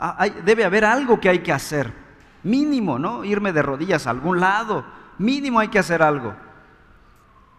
Ah, 0.00 0.26
debe 0.44 0.64
haber 0.64 0.84
algo 0.84 1.20
que 1.20 1.28
hay 1.28 1.40
que 1.40 1.52
hacer, 1.52 1.92
mínimo, 2.42 2.98
¿no? 2.98 3.24
Irme 3.24 3.52
de 3.52 3.62
rodillas 3.62 4.06
a 4.06 4.10
algún 4.10 4.40
lado 4.40 4.84
mínimo 5.20 5.60
hay 5.60 5.68
que 5.68 5.78
hacer 5.78 6.02
algo. 6.02 6.34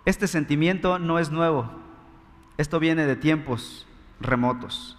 Este 0.03 0.27
sentimiento 0.27 0.97
no 0.97 1.19
es 1.19 1.31
nuevo. 1.31 1.69
Esto 2.57 2.79
viene 2.79 3.05
de 3.05 3.15
tiempos 3.15 3.87
remotos. 4.19 4.97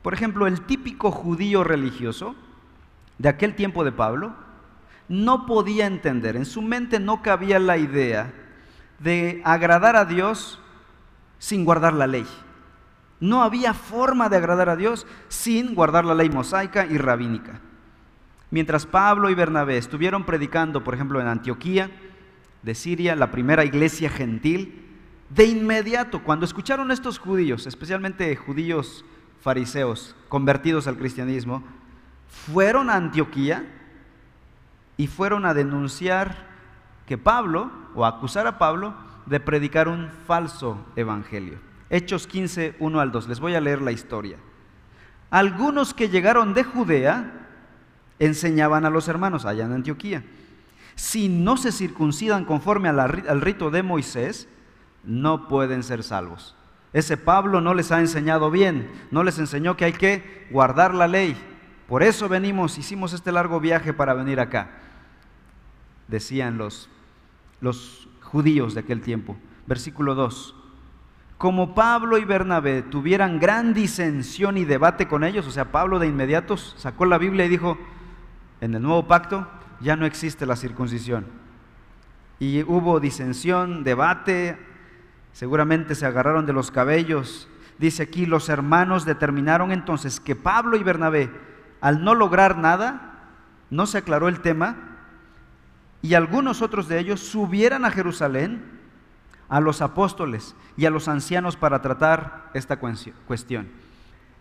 Por 0.00 0.14
ejemplo, 0.14 0.46
el 0.46 0.62
típico 0.62 1.10
judío 1.10 1.62
religioso 1.62 2.34
de 3.18 3.28
aquel 3.28 3.54
tiempo 3.54 3.84
de 3.84 3.92
Pablo 3.92 4.32
no 5.08 5.44
podía 5.44 5.86
entender, 5.86 6.36
en 6.36 6.46
su 6.46 6.62
mente 6.62 6.98
no 6.98 7.22
cabía 7.22 7.58
la 7.58 7.76
idea 7.76 8.32
de 8.98 9.42
agradar 9.44 9.94
a 9.94 10.06
Dios 10.06 10.60
sin 11.38 11.64
guardar 11.64 11.92
la 11.92 12.06
ley. 12.06 12.26
No 13.22 13.44
había 13.44 13.72
forma 13.72 14.28
de 14.28 14.36
agradar 14.36 14.68
a 14.68 14.74
Dios 14.74 15.06
sin 15.28 15.76
guardar 15.76 16.04
la 16.04 16.16
ley 16.16 16.28
mosaica 16.28 16.86
y 16.86 16.98
rabínica. 16.98 17.60
Mientras 18.50 18.84
Pablo 18.84 19.30
y 19.30 19.34
Bernabé 19.36 19.78
estuvieron 19.78 20.24
predicando, 20.24 20.82
por 20.82 20.92
ejemplo, 20.92 21.20
en 21.20 21.28
Antioquía 21.28 21.88
de 22.64 22.74
Siria, 22.74 23.14
la 23.14 23.30
primera 23.30 23.64
iglesia 23.64 24.10
gentil, 24.10 24.88
de 25.30 25.44
inmediato, 25.44 26.24
cuando 26.24 26.44
escucharon 26.44 26.90
estos 26.90 27.20
judíos, 27.20 27.68
especialmente 27.68 28.34
judíos 28.34 29.04
fariseos 29.40 30.16
convertidos 30.28 30.88
al 30.88 30.98
cristianismo, 30.98 31.62
fueron 32.28 32.90
a 32.90 32.96
Antioquía 32.96 33.64
y 34.96 35.06
fueron 35.06 35.46
a 35.46 35.54
denunciar 35.54 36.48
que 37.06 37.18
Pablo, 37.18 37.70
o 37.94 38.04
a 38.04 38.08
acusar 38.08 38.48
a 38.48 38.58
Pablo, 38.58 38.94
de 39.26 39.38
predicar 39.38 39.86
un 39.86 40.10
falso 40.26 40.84
evangelio. 40.96 41.71
Hechos 41.92 42.26
15, 42.26 42.74
1 42.78 43.00
al 43.00 43.12
2. 43.12 43.28
Les 43.28 43.38
voy 43.38 43.54
a 43.54 43.60
leer 43.60 43.82
la 43.82 43.92
historia. 43.92 44.38
Algunos 45.30 45.92
que 45.92 46.08
llegaron 46.08 46.54
de 46.54 46.64
Judea, 46.64 47.46
enseñaban 48.18 48.86
a 48.86 48.90
los 48.90 49.08
hermanos 49.08 49.44
allá 49.44 49.66
en 49.66 49.72
Antioquía. 49.72 50.24
Si 50.94 51.28
no 51.28 51.58
se 51.58 51.70
circuncidan 51.70 52.46
conforme 52.46 52.88
al 52.88 53.40
rito 53.42 53.70
de 53.70 53.82
Moisés, 53.82 54.48
no 55.04 55.48
pueden 55.48 55.82
ser 55.82 56.02
salvos. 56.02 56.56
Ese 56.94 57.18
Pablo 57.18 57.60
no 57.60 57.74
les 57.74 57.92
ha 57.92 58.00
enseñado 58.00 58.50
bien, 58.50 58.90
no 59.10 59.22
les 59.22 59.38
enseñó 59.38 59.76
que 59.76 59.84
hay 59.84 59.92
que 59.92 60.46
guardar 60.50 60.94
la 60.94 61.08
ley. 61.08 61.36
Por 61.88 62.02
eso 62.02 62.26
venimos, 62.26 62.78
hicimos 62.78 63.12
este 63.12 63.32
largo 63.32 63.60
viaje 63.60 63.92
para 63.92 64.14
venir 64.14 64.40
acá, 64.40 64.70
decían 66.08 66.56
los, 66.56 66.88
los 67.60 68.08
judíos 68.22 68.72
de 68.72 68.80
aquel 68.80 69.02
tiempo. 69.02 69.36
Versículo 69.66 70.14
2. 70.14 70.61
Como 71.42 71.74
Pablo 71.74 72.18
y 72.18 72.24
Bernabé 72.24 72.82
tuvieran 72.82 73.40
gran 73.40 73.74
disensión 73.74 74.56
y 74.56 74.64
debate 74.64 75.08
con 75.08 75.24
ellos, 75.24 75.44
o 75.48 75.50
sea, 75.50 75.72
Pablo 75.72 75.98
de 75.98 76.06
inmediato 76.06 76.56
sacó 76.56 77.04
la 77.04 77.18
Biblia 77.18 77.46
y 77.46 77.48
dijo, 77.48 77.76
en 78.60 78.76
el 78.76 78.80
nuevo 78.80 79.08
pacto 79.08 79.48
ya 79.80 79.96
no 79.96 80.06
existe 80.06 80.46
la 80.46 80.54
circuncisión. 80.54 81.26
Y 82.38 82.62
hubo 82.62 83.00
disensión, 83.00 83.82
debate, 83.82 84.56
seguramente 85.32 85.96
se 85.96 86.06
agarraron 86.06 86.46
de 86.46 86.52
los 86.52 86.70
cabellos. 86.70 87.48
Dice 87.76 88.04
aquí, 88.04 88.24
los 88.24 88.48
hermanos 88.48 89.04
determinaron 89.04 89.72
entonces 89.72 90.20
que 90.20 90.36
Pablo 90.36 90.76
y 90.76 90.84
Bernabé, 90.84 91.28
al 91.80 92.04
no 92.04 92.14
lograr 92.14 92.56
nada, 92.56 93.18
no 93.68 93.86
se 93.86 93.98
aclaró 93.98 94.28
el 94.28 94.38
tema, 94.42 94.76
y 96.02 96.14
algunos 96.14 96.62
otros 96.62 96.86
de 96.86 97.00
ellos 97.00 97.18
subieran 97.18 97.84
a 97.84 97.90
Jerusalén 97.90 98.81
a 99.52 99.60
los 99.60 99.82
apóstoles 99.82 100.56
y 100.78 100.86
a 100.86 100.90
los 100.90 101.08
ancianos 101.08 101.58
para 101.58 101.82
tratar 101.82 102.48
esta 102.54 102.78
cuestión. 102.78 103.68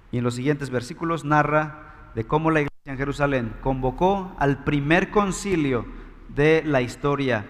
Y 0.10 0.20
en 0.20 0.24
los 0.24 0.36
siguientes 0.36 0.70
versículos 0.70 1.26
narra 1.26 2.12
de 2.16 2.24
cómo 2.24 2.50
la 2.50 2.62
iglesia 2.62 2.94
en 2.94 2.98
Jerusalén 2.98 3.54
convocó 3.60 4.34
al 4.40 4.64
primer 4.64 5.12
concilio 5.12 5.86
de 6.30 6.64
la 6.66 6.82
historia 6.82 7.46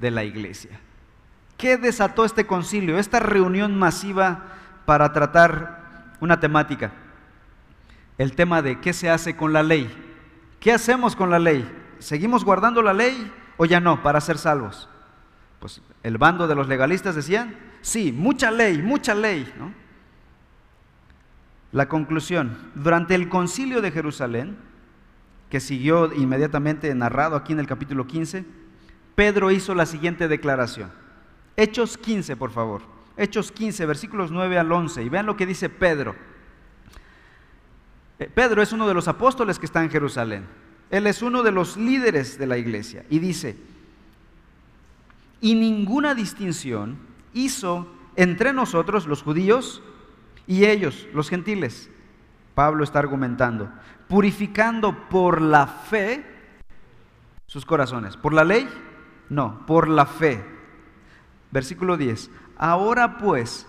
de 0.00 0.10
la 0.10 0.24
iglesia. 0.24 0.80
¿Qué 1.56 1.76
desató 1.76 2.24
este 2.24 2.48
concilio, 2.48 2.98
esta 2.98 3.20
reunión 3.20 3.78
masiva 3.78 4.46
para 4.84 5.12
tratar 5.12 6.16
una 6.18 6.40
temática? 6.40 6.90
El 8.18 8.34
tema 8.34 8.60
de 8.60 8.80
qué 8.80 8.92
se 8.92 9.08
hace 9.08 9.36
con 9.36 9.52
la 9.52 9.62
ley. 9.62 9.88
¿Qué 10.58 10.72
hacemos 10.72 11.14
con 11.14 11.30
la 11.30 11.38
ley? 11.38 11.64
¿Seguimos 12.00 12.44
guardando 12.44 12.82
la 12.82 12.92
ley 12.92 13.32
o 13.56 13.66
ya 13.66 13.78
no 13.78 14.02
para 14.02 14.20
ser 14.20 14.36
salvos? 14.36 14.88
Pues 15.64 15.80
el 16.02 16.18
bando 16.18 16.46
de 16.46 16.54
los 16.54 16.68
legalistas 16.68 17.14
decían, 17.14 17.56
sí, 17.80 18.12
mucha 18.12 18.50
ley, 18.50 18.82
mucha 18.82 19.14
ley. 19.14 19.50
La 21.72 21.88
conclusión, 21.88 22.54
durante 22.74 23.14
el 23.14 23.30
concilio 23.30 23.80
de 23.80 23.90
Jerusalén, 23.90 24.58
que 25.48 25.60
siguió 25.60 26.12
inmediatamente 26.12 26.94
narrado 26.94 27.34
aquí 27.34 27.54
en 27.54 27.60
el 27.60 27.66
capítulo 27.66 28.06
15, 28.06 28.44
Pedro 29.14 29.50
hizo 29.50 29.74
la 29.74 29.86
siguiente 29.86 30.28
declaración. 30.28 30.92
Hechos 31.56 31.96
15, 31.96 32.36
por 32.36 32.50
favor. 32.50 32.82
Hechos 33.16 33.50
15, 33.50 33.86
versículos 33.86 34.30
9 34.30 34.58
al 34.58 34.70
11. 34.70 35.02
Y 35.02 35.08
vean 35.08 35.24
lo 35.24 35.38
que 35.38 35.46
dice 35.46 35.70
Pedro. 35.70 36.14
Eh, 38.18 38.28
Pedro 38.34 38.60
es 38.60 38.70
uno 38.74 38.86
de 38.86 38.92
los 38.92 39.08
apóstoles 39.08 39.58
que 39.58 39.64
está 39.64 39.82
en 39.82 39.88
Jerusalén. 39.88 40.44
Él 40.90 41.06
es 41.06 41.22
uno 41.22 41.42
de 41.42 41.52
los 41.52 41.78
líderes 41.78 42.36
de 42.36 42.46
la 42.46 42.58
iglesia. 42.58 43.06
Y 43.08 43.18
dice, 43.18 43.56
y 45.44 45.54
ninguna 45.54 46.14
distinción 46.14 46.96
hizo 47.34 47.86
entre 48.16 48.54
nosotros 48.54 49.06
los 49.06 49.22
judíos 49.22 49.82
y 50.46 50.64
ellos, 50.64 51.06
los 51.12 51.28
gentiles. 51.28 51.90
Pablo 52.54 52.82
está 52.82 53.00
argumentando, 53.00 53.70
purificando 54.08 55.06
por 55.10 55.42
la 55.42 55.66
fe 55.66 56.24
sus 57.44 57.66
corazones. 57.66 58.16
¿Por 58.16 58.32
la 58.32 58.42
ley? 58.42 58.66
No, 59.28 59.66
por 59.66 59.86
la 59.86 60.06
fe. 60.06 60.42
Versículo 61.50 61.98
10. 61.98 62.30
Ahora 62.56 63.18
pues, 63.18 63.66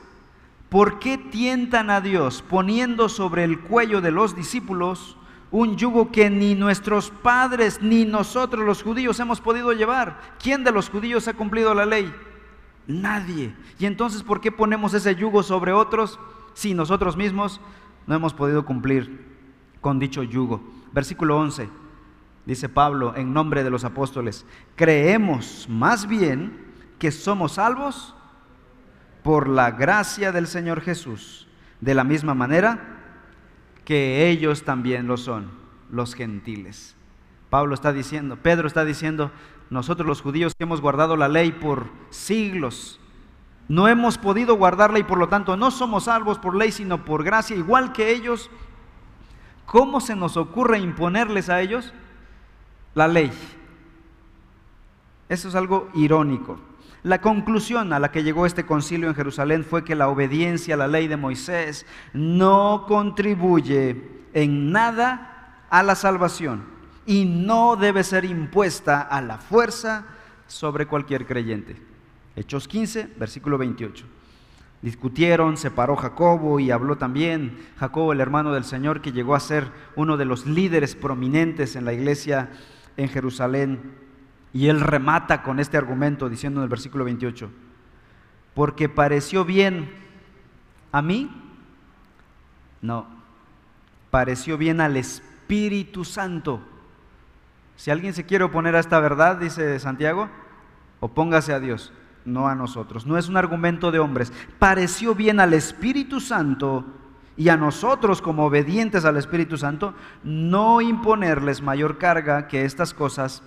¿por 0.70 1.00
qué 1.00 1.18
tientan 1.18 1.90
a 1.90 2.00
Dios 2.00 2.42
poniendo 2.42 3.10
sobre 3.10 3.44
el 3.44 3.60
cuello 3.60 4.00
de 4.00 4.12
los 4.12 4.34
discípulos 4.34 5.18
un 5.56 5.78
yugo 5.78 6.12
que 6.12 6.30
ni 6.30 6.54
nuestros 6.54 7.10
padres 7.10 7.82
ni 7.82 8.04
nosotros 8.04 8.66
los 8.66 8.84
judíos 8.84 9.20
hemos 9.22 9.40
podido 9.40 9.72
llevar? 9.72 10.20
¿Quién 10.38 10.66
de 10.66 10.72
los 10.72 10.90
judíos 10.90 11.30
ha 11.30 11.34
cumplido 11.34 11.74
la 11.74 11.86
ley? 11.86 12.14
Nadie. 12.88 13.56
¿Y 13.80 13.86
entonces 13.86 14.22
por 14.22 14.42
qué 14.42 14.52
ponemos 14.52 14.94
ese 14.94 15.16
yugo 15.16 15.44
sobre 15.44 15.72
otros 15.72 16.20
si 16.54 16.74
nosotros 16.74 17.16
mismos 17.16 17.62
no 18.06 18.16
hemos 18.16 18.34
podido 18.34 18.66
cumplir 18.66 19.26
con 19.80 19.98
dicho 19.98 20.24
yugo. 20.24 20.62
Versículo 20.92 21.38
11, 21.38 21.70
dice 22.46 22.70
Pablo 22.70 23.14
en 23.16 23.34
nombre 23.34 23.64
de 23.64 23.70
los 23.70 23.86
apóstoles, 23.86 24.46
creemos 24.76 25.68
más 25.70 26.08
bien 26.08 26.66
que 27.00 27.12
somos 27.12 27.54
salvos 27.54 28.14
por 29.24 29.48
la 29.48 29.72
gracia 29.72 30.32
del 30.32 30.48
Señor 30.48 30.82
Jesús, 30.82 31.48
de 31.80 31.94
la 31.94 32.04
misma 32.04 32.34
manera 32.34 32.95
que 33.86 34.30
ellos 34.30 34.64
también 34.64 35.08
lo 35.08 35.18
son, 35.18 35.52
los 35.92 36.16
gentiles. 36.16 36.96
Pablo 37.50 37.76
está 37.76 37.94
diciendo, 37.94 38.38
Pedro 38.42 38.68
está 38.68 38.84
diciendo, 38.84 39.32
nosotros 39.70 40.08
los 40.08 40.22
judíos 40.22 40.54
que 40.56 40.64
hemos 40.64 40.82
guardado 40.82 41.16
la 41.16 41.28
ley 41.28 41.52
por 41.52 41.88
siglos, 42.10 43.00
no 43.68 43.88
hemos 43.88 44.18
podido 44.18 44.56
guardarla 44.56 45.00
y 45.00 45.04
por 45.04 45.18
lo 45.18 45.28
tanto 45.28 45.58
no 45.58 45.72
somos 45.72 46.06
salvos 46.06 46.38
por 46.38 46.56
ley, 46.56 46.72
sino 46.72 47.04
por 47.06 47.24
gracia, 47.24 47.56
igual 47.56 47.94
que 47.94 48.12
ellos. 48.12 48.50
¿Cómo 49.66 50.00
se 50.00 50.16
nos 50.16 50.38
ocurre 50.38 50.78
imponerles 50.78 51.50
a 51.50 51.62
ellos 51.62 51.94
la 52.94 53.08
ley? 53.08 53.32
Eso 55.30 55.48
es 55.50 55.56
algo 55.56 55.90
irónico. 55.96 56.60
La 57.06 57.22
conclusión 57.22 57.94
a 57.94 58.00
la 58.00 58.10
que 58.12 58.24
llegó 58.24 58.48
este 58.48 58.66
concilio 58.66 59.08
en 59.08 59.14
Jerusalén 59.14 59.64
fue 59.64 59.84
que 59.84 59.94
la 59.94 60.10
obediencia 60.10 60.74
a 60.74 60.78
la 60.78 60.88
ley 60.88 61.08
de 61.08 61.18
Moisés 61.18 61.86
no 62.14 62.86
contribuye 62.88 64.24
en 64.34 64.72
nada 64.72 65.62
a 65.70 65.84
la 65.84 65.94
salvación 65.94 66.64
y 67.06 67.26
no 67.26 67.76
debe 67.76 68.04
ser 68.04 68.26
impuesta 68.26 69.02
a 69.02 69.22
la 69.22 69.38
fuerza 69.38 70.08
sobre 70.48 70.88
cualquier 70.88 71.28
creyente. 71.28 71.80
Hechos 72.36 72.68
15, 72.68 73.12
versículo 73.20 73.60
28. 73.60 74.04
Discutieron, 74.82 75.58
se 75.58 75.70
paró 75.70 75.96
Jacobo 75.96 76.60
y 76.60 76.72
habló 76.72 76.98
también 76.98 77.68
Jacobo, 77.78 78.14
el 78.14 78.20
hermano 78.20 78.52
del 78.52 78.64
Señor, 78.64 79.02
que 79.02 79.12
llegó 79.12 79.36
a 79.36 79.40
ser 79.40 79.70
uno 79.96 80.18
de 80.18 80.26
los 80.26 80.48
líderes 80.48 80.96
prominentes 80.96 81.76
en 81.76 81.86
la 81.86 81.94
iglesia 81.94 82.50
en 82.98 83.10
Jerusalén. 83.10 84.05
Y 84.56 84.70
él 84.70 84.80
remata 84.80 85.44
con 85.44 85.60
este 85.60 85.76
argumento 85.76 86.30
diciendo 86.30 86.62
en 86.62 86.64
el 86.64 86.70
versículo 86.70 87.04
28, 87.04 87.52
porque 88.54 88.88
pareció 88.88 89.44
bien 89.44 89.92
a 90.94 91.02
mí, 91.02 91.30
no, 92.82 93.06
pareció 94.10 94.58
bien 94.58 94.80
al 94.80 94.96
Espíritu 94.96 96.06
Santo. 96.06 96.62
Si 97.76 97.92
alguien 97.92 98.14
se 98.14 98.26
quiere 98.26 98.46
oponer 98.46 98.78
a 98.78 98.80
esta 98.80 99.02
verdad, 99.02 99.36
dice 99.36 99.78
Santiago, 99.78 100.30
opóngase 101.02 101.52
a 101.52 101.60
Dios 101.60 101.92
no 102.24 102.48
a 102.48 102.56
nosotros. 102.56 103.06
No 103.06 103.18
es 103.18 103.28
un 103.28 103.36
argumento 103.36 103.92
de 103.92 104.00
hombres. 104.00 104.32
Pareció 104.58 105.16
bien 105.16 105.42
al 105.42 105.54
Espíritu 105.54 106.22
Santo 106.22 106.86
y 107.36 107.50
a 107.50 107.58
nosotros 107.58 108.22
como 108.22 108.46
obedientes 108.46 109.04
al 109.04 109.18
Espíritu 109.18 109.58
Santo 109.58 109.94
no 110.24 110.80
imponerles 110.80 111.62
mayor 111.62 111.98
carga 111.98 112.48
que 112.48 112.64
estas 112.64 112.94
cosas 112.94 113.44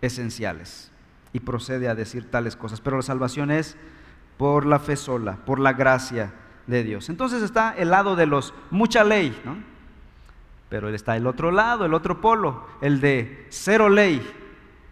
esenciales. 0.00 0.90
Y 1.32 1.40
procede 1.40 1.88
a 1.88 1.94
decir 1.94 2.30
tales 2.30 2.56
cosas. 2.56 2.80
Pero 2.80 2.96
la 2.96 3.02
salvación 3.02 3.50
es 3.50 3.76
por 4.36 4.66
la 4.66 4.78
fe 4.78 4.96
sola, 4.96 5.36
por 5.44 5.60
la 5.60 5.72
gracia 5.72 6.32
de 6.66 6.82
Dios. 6.82 7.08
Entonces 7.08 7.42
está 7.42 7.74
el 7.76 7.90
lado 7.90 8.16
de 8.16 8.26
los 8.26 8.54
mucha 8.70 9.04
ley, 9.04 9.38
¿no? 9.44 9.56
Pero 10.68 10.88
está 10.88 11.16
el 11.16 11.26
otro 11.26 11.50
lado, 11.50 11.84
el 11.84 11.94
otro 11.94 12.20
polo, 12.20 12.66
el 12.80 13.00
de 13.00 13.46
cero 13.50 13.88
ley, 13.88 14.22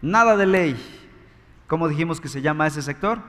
nada 0.01 0.35
de 0.35 0.45
ley 0.45 0.99
¿Cómo 1.69 1.87
dijimos 1.87 2.19
que 2.19 2.29
se 2.29 2.41
llama 2.41 2.65
ese 2.65 2.81
sector? 2.81 3.19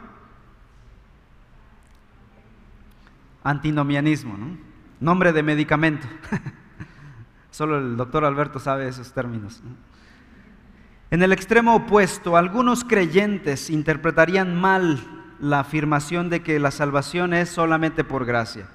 Antinomianismo, 3.45 4.35
¿no? 4.39 4.57
Nombre 4.99 5.35
de 5.35 5.43
medicamento. 5.43 6.09
Solo 7.51 7.77
el 7.79 7.99
doctor 7.99 8.25
Alberto 8.25 8.59
sabe 8.59 8.89
esos 8.89 9.13
términos. 9.13 9.63
En 11.11 11.23
el 11.23 11.33
extremo 11.33 11.75
opuesto, 11.75 12.37
algunos 12.37 12.85
creyentes 12.85 13.71
interpretarían 13.71 14.55
mal 14.55 15.01
la 15.41 15.61
afirmación 15.61 16.31
de 16.31 16.43
que 16.43 16.61
la 16.61 16.71
salvación 16.71 17.35
es 17.35 17.49
solamente 17.49 18.05
por 18.05 18.25
gracia. 18.25 18.69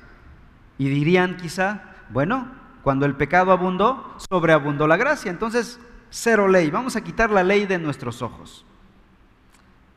Y 0.78 0.90
dirían 0.90 1.38
quizá, 1.38 1.82
bueno, 2.10 2.48
cuando 2.82 3.06
el 3.06 3.16
pecado 3.16 3.52
abundó, 3.52 4.16
sobreabundó 4.30 4.88
la 4.88 4.98
gracia. 4.98 5.32
Entonces, 5.32 5.80
cero 6.10 6.48
ley. 6.48 6.70
Vamos 6.70 6.96
a 6.96 7.02
quitar 7.02 7.32
la 7.32 7.44
ley 7.44 7.66
de 7.66 7.78
nuestros 7.78 8.22
ojos 8.22 8.66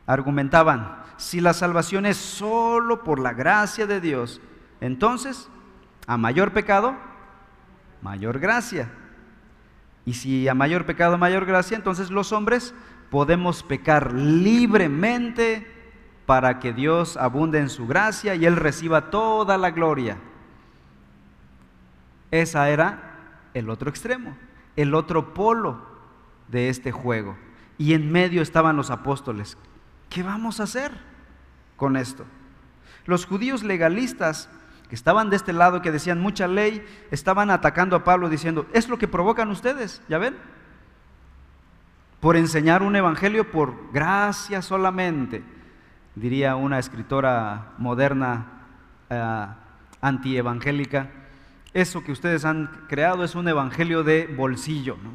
argumentaban, 0.08 1.02
si 1.18 1.38
la 1.38 1.52
salvación 1.52 2.06
es 2.06 2.16
solo 2.16 3.04
por 3.04 3.20
la 3.20 3.34
gracia 3.34 3.86
de 3.86 4.00
Dios, 4.00 4.40
entonces, 4.80 5.50
a 6.06 6.16
mayor 6.16 6.52
pecado, 6.52 6.96
mayor 8.00 8.38
gracia. 8.38 8.90
Y 10.08 10.14
si 10.14 10.48
a 10.48 10.54
mayor 10.54 10.86
pecado, 10.86 11.18
mayor 11.18 11.44
gracia, 11.44 11.76
entonces 11.76 12.10
los 12.10 12.32
hombres 12.32 12.72
podemos 13.10 13.62
pecar 13.62 14.14
libremente 14.14 15.66
para 16.24 16.60
que 16.60 16.72
Dios 16.72 17.18
abunde 17.18 17.58
en 17.58 17.68
su 17.68 17.86
gracia 17.86 18.34
y 18.34 18.46
Él 18.46 18.56
reciba 18.56 19.10
toda 19.10 19.58
la 19.58 19.70
gloria. 19.70 20.16
Esa 22.30 22.70
era 22.70 23.50
el 23.52 23.68
otro 23.68 23.90
extremo, 23.90 24.34
el 24.76 24.94
otro 24.94 25.34
polo 25.34 25.82
de 26.48 26.70
este 26.70 26.90
juego. 26.90 27.36
Y 27.76 27.92
en 27.92 28.10
medio 28.10 28.40
estaban 28.40 28.78
los 28.78 28.90
apóstoles, 28.90 29.58
¿Qué 30.08 30.22
vamos 30.22 30.58
a 30.58 30.62
hacer 30.62 30.92
con 31.76 31.98
esto? 31.98 32.24
Los 33.04 33.26
judíos 33.26 33.62
legalistas 33.62 34.48
que 34.88 34.94
estaban 34.94 35.30
de 35.30 35.36
este 35.36 35.52
lado, 35.52 35.82
que 35.82 35.92
decían 35.92 36.20
mucha 36.20 36.48
ley, 36.48 36.84
estaban 37.10 37.50
atacando 37.50 37.94
a 37.96 38.04
Pablo 38.04 38.28
diciendo, 38.28 38.66
es 38.72 38.88
lo 38.88 38.98
que 38.98 39.08
provocan 39.08 39.50
ustedes, 39.50 40.02
¿ya 40.08 40.18
ven? 40.18 40.36
Por 42.20 42.36
enseñar 42.36 42.82
un 42.82 42.96
evangelio 42.96 43.50
por 43.50 43.92
gracia 43.92 44.62
solamente, 44.62 45.42
diría 46.14 46.56
una 46.56 46.78
escritora 46.78 47.72
moderna 47.78 48.46
eh, 49.10 49.46
antievangélica, 50.00 51.10
eso 51.74 52.02
que 52.02 52.12
ustedes 52.12 52.44
han 52.44 52.86
creado 52.88 53.24
es 53.24 53.34
un 53.34 53.46
evangelio 53.46 54.02
de 54.02 54.26
bolsillo, 54.26 54.96
¿no? 55.02 55.10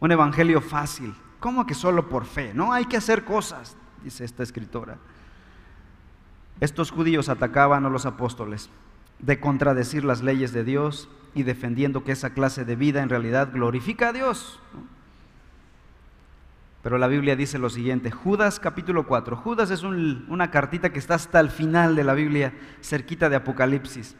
un 0.00 0.12
evangelio 0.12 0.60
fácil. 0.60 1.14
¿Cómo 1.40 1.66
que 1.66 1.74
solo 1.74 2.08
por 2.08 2.24
fe? 2.24 2.52
No, 2.52 2.72
hay 2.72 2.86
que 2.86 2.96
hacer 2.96 3.24
cosas, 3.24 3.76
dice 4.02 4.24
esta 4.24 4.42
escritora. 4.42 4.98
Estos 6.60 6.90
judíos 6.90 7.28
atacaban 7.28 7.84
a 7.84 7.90
los 7.90 8.06
apóstoles 8.06 8.70
de 9.18 9.40
contradecir 9.40 10.04
las 10.04 10.22
leyes 10.22 10.52
de 10.52 10.64
Dios 10.64 11.08
y 11.34 11.42
defendiendo 11.42 12.04
que 12.04 12.12
esa 12.12 12.30
clase 12.30 12.64
de 12.64 12.76
vida 12.76 13.02
en 13.02 13.08
realidad 13.08 13.50
glorifica 13.52 14.08
a 14.08 14.12
Dios. 14.12 14.58
Pero 16.82 16.98
la 16.98 17.08
Biblia 17.08 17.34
dice 17.34 17.58
lo 17.58 17.68
siguiente, 17.68 18.10
Judas 18.10 18.60
capítulo 18.60 19.06
4. 19.06 19.36
Judas 19.36 19.70
es 19.70 19.82
una 19.82 20.50
cartita 20.50 20.92
que 20.92 20.98
está 20.98 21.14
hasta 21.14 21.40
el 21.40 21.50
final 21.50 21.96
de 21.96 22.04
la 22.04 22.14
Biblia, 22.14 22.54
cerquita 22.80 23.28
de 23.28 23.36
Apocalipsis. 23.36 24.14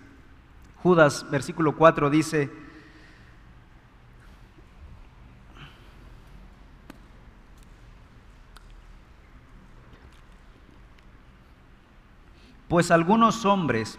Judas, 0.82 1.26
versículo 1.30 1.76
4, 1.76 2.10
dice, 2.10 2.50
Pues 12.68 12.90
algunos 12.90 13.44
hombres 13.44 13.98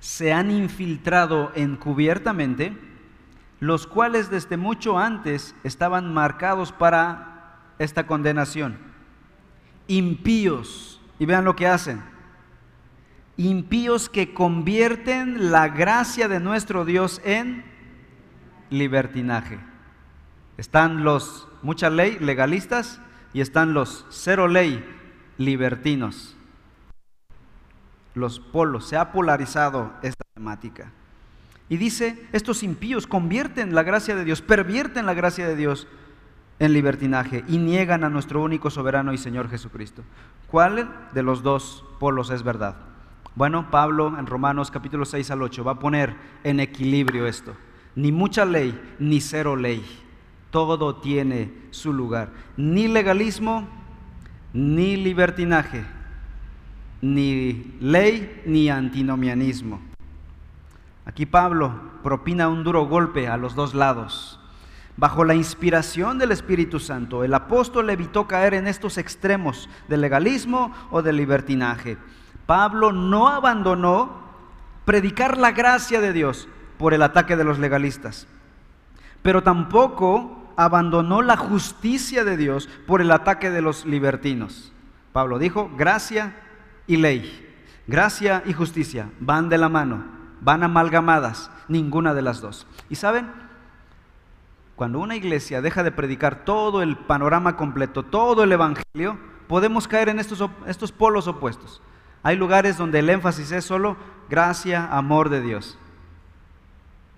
se 0.00 0.32
han 0.32 0.50
infiltrado 0.50 1.52
encubiertamente, 1.54 2.76
los 3.60 3.86
cuales 3.86 4.30
desde 4.30 4.56
mucho 4.56 4.98
antes 4.98 5.54
estaban 5.64 6.12
marcados 6.12 6.72
para 6.72 7.58
esta 7.78 8.06
condenación. 8.06 8.78
Impíos, 9.86 11.00
y 11.18 11.26
vean 11.26 11.44
lo 11.44 11.56
que 11.56 11.66
hacen. 11.66 12.02
Impíos 13.36 14.08
que 14.08 14.34
convierten 14.34 15.50
la 15.50 15.68
gracia 15.68 16.28
de 16.28 16.40
nuestro 16.40 16.84
Dios 16.84 17.20
en 17.24 17.64
libertinaje. 18.70 19.58
Están 20.58 21.04
los 21.04 21.48
mucha 21.62 21.88
ley 21.88 22.18
legalistas 22.20 23.00
y 23.32 23.40
están 23.40 23.72
los 23.72 24.06
cero 24.10 24.48
ley 24.48 24.84
libertinos 25.38 26.36
los 28.14 28.40
polos, 28.40 28.86
se 28.86 28.96
ha 28.96 29.12
polarizado 29.12 29.92
esta 30.02 30.24
temática. 30.34 30.92
Y 31.68 31.76
dice, 31.76 32.26
estos 32.32 32.62
impíos 32.62 33.06
convierten 33.06 33.74
la 33.74 33.82
gracia 33.82 34.16
de 34.16 34.24
Dios, 34.24 34.42
pervierten 34.42 35.06
la 35.06 35.14
gracia 35.14 35.46
de 35.46 35.54
Dios 35.54 35.86
en 36.58 36.72
libertinaje 36.72 37.44
y 37.46 37.58
niegan 37.58 38.04
a 38.04 38.10
nuestro 38.10 38.42
único 38.42 38.70
soberano 38.70 39.12
y 39.12 39.18
Señor 39.18 39.48
Jesucristo. 39.48 40.02
¿Cuál 40.48 40.90
de 41.14 41.22
los 41.22 41.42
dos 41.42 41.84
polos 42.00 42.30
es 42.30 42.42
verdad? 42.42 42.76
Bueno, 43.36 43.70
Pablo 43.70 44.18
en 44.18 44.26
Romanos 44.26 44.70
capítulo 44.70 45.04
6 45.04 45.30
al 45.30 45.42
8 45.42 45.62
va 45.62 45.72
a 45.72 45.78
poner 45.78 46.16
en 46.42 46.58
equilibrio 46.58 47.26
esto. 47.26 47.54
Ni 47.94 48.10
mucha 48.10 48.44
ley, 48.44 48.78
ni 48.98 49.20
cero 49.20 49.54
ley. 49.54 49.84
Todo 50.50 50.96
tiene 50.96 51.52
su 51.70 51.92
lugar. 51.92 52.30
Ni 52.56 52.88
legalismo, 52.88 53.68
ni 54.52 54.96
libertinaje 54.96 55.99
ni 57.02 57.76
ley 57.80 58.42
ni 58.46 58.68
antinomianismo. 58.68 59.80
Aquí 61.04 61.26
Pablo 61.26 61.72
propina 62.02 62.48
un 62.48 62.62
duro 62.62 62.86
golpe 62.86 63.28
a 63.28 63.36
los 63.36 63.54
dos 63.54 63.74
lados. 63.74 64.38
Bajo 64.96 65.24
la 65.24 65.34
inspiración 65.34 66.18
del 66.18 66.32
Espíritu 66.32 66.78
Santo, 66.78 67.24
el 67.24 67.32
apóstol 67.32 67.88
evitó 67.88 68.26
caer 68.26 68.54
en 68.54 68.66
estos 68.66 68.98
extremos 68.98 69.68
del 69.88 70.02
legalismo 70.02 70.72
o 70.90 71.00
del 71.00 71.16
libertinaje. 71.16 71.96
Pablo 72.44 72.92
no 72.92 73.28
abandonó 73.28 74.20
predicar 74.84 75.38
la 75.38 75.52
gracia 75.52 76.00
de 76.00 76.12
Dios 76.12 76.48
por 76.76 76.92
el 76.92 77.02
ataque 77.02 77.36
de 77.36 77.44
los 77.44 77.58
legalistas, 77.58 78.26
pero 79.22 79.42
tampoco 79.42 80.52
abandonó 80.56 81.22
la 81.22 81.36
justicia 81.36 82.24
de 82.24 82.36
Dios 82.36 82.68
por 82.86 83.00
el 83.00 83.10
ataque 83.10 83.50
de 83.50 83.62
los 83.62 83.86
libertinos. 83.86 84.72
Pablo 85.12 85.38
dijo, 85.38 85.70
gracia 85.76 86.34
y 86.90 86.96
ley, 86.96 87.48
gracia 87.86 88.42
y 88.46 88.52
justicia 88.52 89.10
van 89.20 89.48
de 89.48 89.58
la 89.58 89.68
mano, 89.68 90.04
van 90.40 90.64
amalgamadas, 90.64 91.48
ninguna 91.68 92.14
de 92.14 92.22
las 92.22 92.40
dos. 92.40 92.66
¿Y 92.88 92.96
saben? 92.96 93.30
Cuando 94.74 94.98
una 94.98 95.14
iglesia 95.14 95.62
deja 95.62 95.84
de 95.84 95.92
predicar 95.92 96.44
todo 96.44 96.82
el 96.82 96.96
panorama 96.96 97.56
completo, 97.56 98.02
todo 98.02 98.42
el 98.42 98.50
Evangelio, 98.50 99.18
podemos 99.46 99.86
caer 99.86 100.08
en 100.08 100.18
estos, 100.18 100.44
estos 100.66 100.90
polos 100.90 101.28
opuestos. 101.28 101.80
Hay 102.24 102.34
lugares 102.34 102.76
donde 102.76 102.98
el 102.98 103.08
énfasis 103.08 103.52
es 103.52 103.64
solo 103.64 103.96
gracia, 104.28 104.88
amor 104.90 105.28
de 105.28 105.42
Dios. 105.42 105.78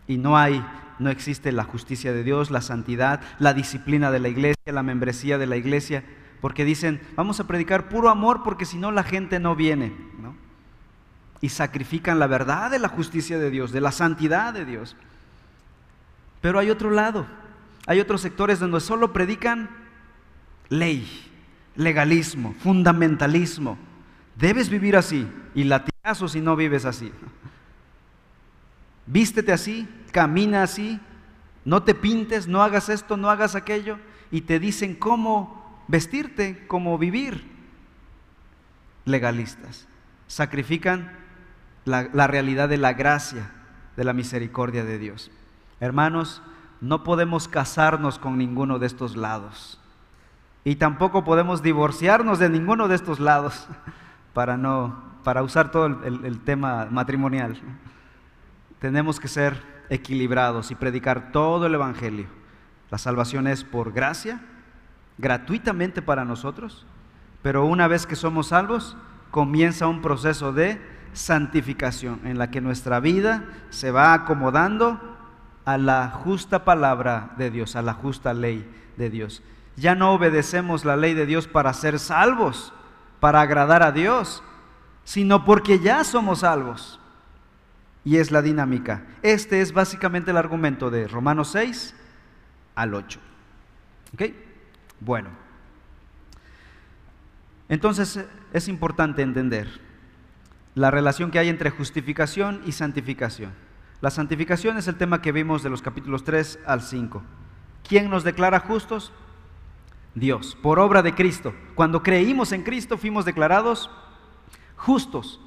Y 0.07 0.19
no 0.19 0.37
hay, 0.37 0.63
no 0.99 1.09
existe 1.09 1.51
la 1.51 1.65
justicia 1.65 2.13
de 2.13 2.25
Dios, 2.25 2.51
la 2.51 2.61
santidad, 2.61 3.23
la 3.39 3.55
disciplina 3.55 4.11
de 4.11 4.19
la 4.19 4.29
iglesia, 4.29 4.71
la 4.71 4.83
membresía 4.83 5.39
de 5.39 5.47
la 5.47 5.57
iglesia, 5.57 6.05
porque 6.42 6.64
dicen, 6.64 7.00
vamos 7.14 7.38
a 7.38 7.46
predicar 7.46 7.88
puro 7.88 8.11
amor 8.11 8.42
porque 8.42 8.66
si 8.66 8.76
no 8.76 8.90
la 8.90 9.05
gente 9.05 9.38
no 9.38 9.55
viene. 9.55 9.92
Y 11.40 11.50
sacrifican 11.50 12.18
la 12.18 12.26
verdad 12.26 12.72
de 12.72 12.81
la 12.81 12.88
justicia 12.88 13.38
de 13.38 13.48
Dios, 13.48 13.70
de 13.70 13.81
la 13.81 13.92
santidad 13.92 14.52
de 14.52 14.64
Dios. 14.64 14.96
Pero 16.40 16.59
hay 16.59 16.68
otro 16.68 16.90
lado, 16.90 17.26
hay 17.87 18.00
otros 18.00 18.20
sectores 18.22 18.59
donde 18.59 18.81
solo 18.81 19.12
predican 19.12 19.70
ley, 20.68 21.09
legalismo, 21.76 22.57
fundamentalismo. 22.59 23.78
Debes 24.35 24.68
vivir 24.68 24.96
así 24.96 25.28
y 25.55 25.62
latigazo 25.62 26.26
si 26.26 26.40
no 26.40 26.57
vives 26.57 26.85
así. 26.85 27.12
Vístete 29.07 29.52
así, 29.52 29.88
camina 30.11 30.64
así, 30.64 30.98
no 31.64 31.85
te 31.85 31.94
pintes, 31.94 32.48
no 32.48 32.64
hagas 32.64 32.88
esto, 32.88 33.16
no 33.16 33.31
hagas 33.31 33.55
aquello 33.55 33.98
y 34.33 34.40
te 34.40 34.59
dicen 34.59 34.96
cómo 34.96 35.62
vestirte, 35.88 36.66
cómo 36.66 36.99
vivir. 36.99 37.51
Legalistas. 39.05 39.88
Sacrifican 40.27 41.12
la, 41.85 42.09
la 42.12 42.27
realidad 42.27 42.68
de 42.68 42.79
la 42.79 42.92
gracia, 42.92 43.51
de 43.97 44.05
la 44.05 44.12
misericordia 44.12 44.85
de 44.85 44.99
Dios. 44.99 45.31
Hermanos, 45.81 46.42
no 46.81 47.05
podemos 47.05 47.49
casarnos 47.49 48.18
con 48.18 48.38
ninguno 48.38 48.79
de 48.79 48.87
estos 48.87 49.16
lados. 49.16 49.81
Y 50.64 50.77
tampoco 50.77 51.25
podemos 51.25 51.62
divorciarnos 51.62 52.38
de 52.38 52.49
ninguno 52.49 52.88
de 52.88 52.95
estos 52.95 53.21
lados 53.21 53.66
para 54.33 54.57
no 54.57 55.12
para 55.23 55.42
usar 55.42 55.71
todo 55.71 55.87
el, 55.87 56.25
el 56.25 56.40
tema 56.40 56.88
matrimonial. 56.90 57.57
Tenemos 58.81 59.21
que 59.21 59.29
ser 59.29 59.62
equilibrados 59.88 60.71
y 60.71 60.75
predicar 60.75 61.31
todo 61.33 61.66
el 61.66 61.75
evangelio. 61.75 62.27
La 62.90 62.99
salvación 62.99 63.47
es 63.47 63.64
por 63.64 63.92
gracia, 63.92 64.40
gratuitamente 65.23 66.03
para 66.03 66.25
nosotros, 66.25 66.85
pero 67.43 67.65
una 67.65 67.87
vez 67.87 68.07
que 68.07 68.17
somos 68.17 68.49
salvos, 68.49 68.97
comienza 69.31 69.87
un 69.87 70.03
proceso 70.03 70.53
de 70.53 70.81
santificación 71.13 72.21
en 72.25 72.39
la 72.39 72.51
que 72.51 72.61
nuestra 72.61 72.99
vida 72.99 73.45
se 73.71 73.93
va 73.93 74.15
acomodando 74.15 75.01
a 75.65 75.79
la 75.79 76.11
justa 76.11 76.65
palabra 76.65 77.31
de 77.39 77.51
Dios, 77.51 77.77
a 77.77 77.83
la 77.83 77.95
justa 77.95 78.35
ley 78.35 78.69
de 78.97 79.11
Dios. 79.11 79.43
Ya 79.77 79.95
no 79.95 80.13
obedecemos 80.13 80.85
la 80.85 80.97
ley 80.97 81.15
de 81.15 81.25
Dios 81.25 81.47
para 81.47 81.73
ser 81.73 82.01
salvos, 82.01 82.73
para 83.21 83.41
agradar 83.43 83.85
a 83.85 83.93
Dios, 83.93 84.43
sino 85.05 85.45
porque 85.45 85.79
ya 85.79 86.03
somos 86.03 86.41
salvos. 86.41 86.99
Y 88.05 88.17
es 88.17 88.33
la 88.33 88.43
dinámica. 88.43 89.05
Este 89.23 89.61
es 89.61 89.73
básicamente 89.73 90.33
el 90.33 90.37
argumento 90.37 90.91
de 90.91 91.07
Romanos 91.07 91.53
6 91.53 91.95
al 92.75 92.95
8. 92.95 93.21
¿Ok? 94.15 94.23
Bueno. 95.05 95.31
Entonces 97.69 98.25
es 98.53 98.69
importante 98.69 99.23
entender 99.23 99.81
la 100.75 100.91
relación 100.91 101.31
que 101.31 101.38
hay 101.38 101.49
entre 101.49 101.71
justificación 101.71 102.62
y 102.67 102.73
santificación. 102.73 103.53
La 104.01 104.11
santificación 104.11 104.79
es 104.79 104.87
el 104.88 104.97
tema 104.97 105.21
que 105.21 105.33
vimos 105.33 105.62
de 105.62 105.71
los 105.71 105.83
capítulos 105.83 106.23
3 106.25 106.61
al 106.67 106.83
5. 106.83 107.23
¿Quién 107.88 108.11
nos 108.11 108.23
declara 108.23 108.61
justos? 108.61 109.12
Dios, 110.15 110.57
por 110.62 110.79
obra 110.79 111.03
de 111.03 111.15
Cristo. 111.15 111.53
Cuando 111.75 112.03
creímos 112.03 112.53
en 112.53 112.62
Cristo 112.62 112.97
fuimos 112.97 113.25
declarados 113.25 113.91
justos. 114.77 115.41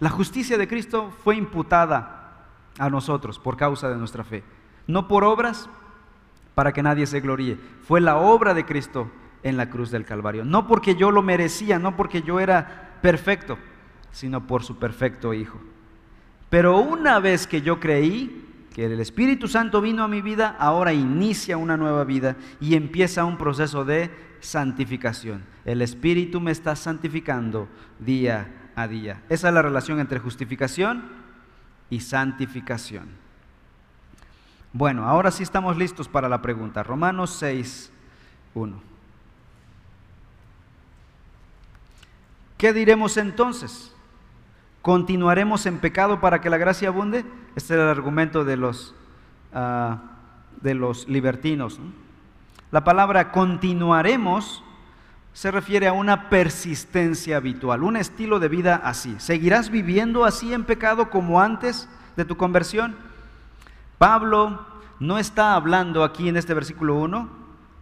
La 0.00 0.10
justicia 0.10 0.58
de 0.58 0.66
Cristo 0.66 1.12
fue 1.22 1.36
imputada 1.36 2.46
a 2.78 2.90
nosotros 2.90 3.38
por 3.38 3.56
causa 3.56 3.88
de 3.88 3.96
nuestra 3.96 4.24
fe. 4.24 4.42
No 4.86 5.06
por 5.06 5.22
obras 5.22 5.68
para 6.56 6.72
que 6.72 6.82
nadie 6.82 7.06
se 7.06 7.20
gloríe. 7.20 7.58
Fue 7.82 8.00
la 8.00 8.16
obra 8.16 8.54
de 8.54 8.64
Cristo 8.64 9.10
en 9.42 9.58
la 9.58 9.68
cruz 9.68 9.90
del 9.90 10.06
Calvario. 10.06 10.42
No 10.42 10.66
porque 10.66 10.94
yo 10.94 11.10
lo 11.10 11.20
merecía, 11.22 11.78
no 11.78 11.96
porque 11.96 12.22
yo 12.22 12.40
era 12.40 12.96
perfecto, 13.02 13.58
sino 14.10 14.46
por 14.46 14.64
su 14.64 14.78
perfecto 14.78 15.34
Hijo. 15.34 15.60
Pero 16.48 16.78
una 16.78 17.20
vez 17.20 17.46
que 17.46 17.60
yo 17.60 17.78
creí 17.78 18.68
que 18.72 18.86
el 18.86 18.98
Espíritu 19.00 19.48
Santo 19.48 19.82
vino 19.82 20.02
a 20.02 20.08
mi 20.08 20.22
vida, 20.22 20.56
ahora 20.58 20.94
inicia 20.94 21.58
una 21.58 21.76
nueva 21.76 22.04
vida 22.04 22.36
y 22.58 22.74
empieza 22.74 23.26
un 23.26 23.36
proceso 23.36 23.84
de 23.84 24.10
santificación. 24.40 25.44
El 25.66 25.82
Espíritu 25.82 26.40
me 26.40 26.52
está 26.52 26.74
santificando 26.74 27.68
día 27.98 28.70
a 28.74 28.88
día. 28.88 29.20
Esa 29.28 29.48
es 29.48 29.54
la 29.54 29.60
relación 29.60 30.00
entre 30.00 30.20
justificación 30.20 31.04
y 31.90 32.00
santificación. 32.00 33.25
Bueno, 34.78 35.08
ahora 35.08 35.30
sí 35.30 35.42
estamos 35.42 35.78
listos 35.78 36.06
para 36.06 36.28
la 36.28 36.42
pregunta. 36.42 36.82
Romanos 36.82 37.30
6, 37.38 37.90
1. 38.52 38.76
¿Qué 42.58 42.74
diremos 42.74 43.16
entonces? 43.16 43.94
¿Continuaremos 44.82 45.64
en 45.64 45.78
pecado 45.78 46.20
para 46.20 46.42
que 46.42 46.50
la 46.50 46.58
gracia 46.58 46.88
abunde? 46.88 47.24
Este 47.54 47.72
era 47.72 47.84
el 47.84 47.88
argumento 47.88 48.44
de 48.44 48.58
los, 48.58 48.94
ah, 49.54 50.02
de 50.60 50.74
los 50.74 51.08
libertinos. 51.08 51.80
La 52.70 52.84
palabra 52.84 53.32
continuaremos 53.32 54.62
se 55.32 55.50
refiere 55.50 55.88
a 55.88 55.94
una 55.94 56.28
persistencia 56.28 57.38
habitual, 57.38 57.82
un 57.82 57.96
estilo 57.96 58.38
de 58.40 58.48
vida 58.48 58.82
así. 58.84 59.16
¿Seguirás 59.20 59.70
viviendo 59.70 60.26
así 60.26 60.52
en 60.52 60.64
pecado 60.64 61.08
como 61.08 61.40
antes 61.40 61.88
de 62.14 62.26
tu 62.26 62.36
conversión? 62.36 63.05
Pablo 63.98 64.66
no 65.00 65.18
está 65.18 65.54
hablando 65.54 66.04
aquí 66.04 66.28
en 66.28 66.36
este 66.36 66.54
versículo 66.54 66.96
1 66.96 67.28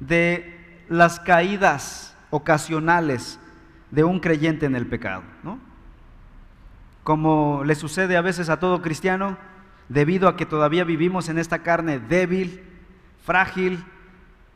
de 0.00 0.84
las 0.88 1.20
caídas 1.20 2.16
ocasionales 2.30 3.38
de 3.90 4.04
un 4.04 4.20
creyente 4.20 4.66
en 4.66 4.76
el 4.76 4.86
pecado, 4.86 5.22
¿no? 5.42 5.58
como 7.04 7.62
le 7.64 7.74
sucede 7.74 8.16
a 8.16 8.22
veces 8.22 8.48
a 8.48 8.58
todo 8.58 8.82
cristiano, 8.82 9.36
debido 9.88 10.26
a 10.26 10.36
que 10.36 10.46
todavía 10.46 10.84
vivimos 10.84 11.28
en 11.28 11.38
esta 11.38 11.60
carne 11.62 12.00
débil, 12.00 12.64
frágil, 13.22 13.84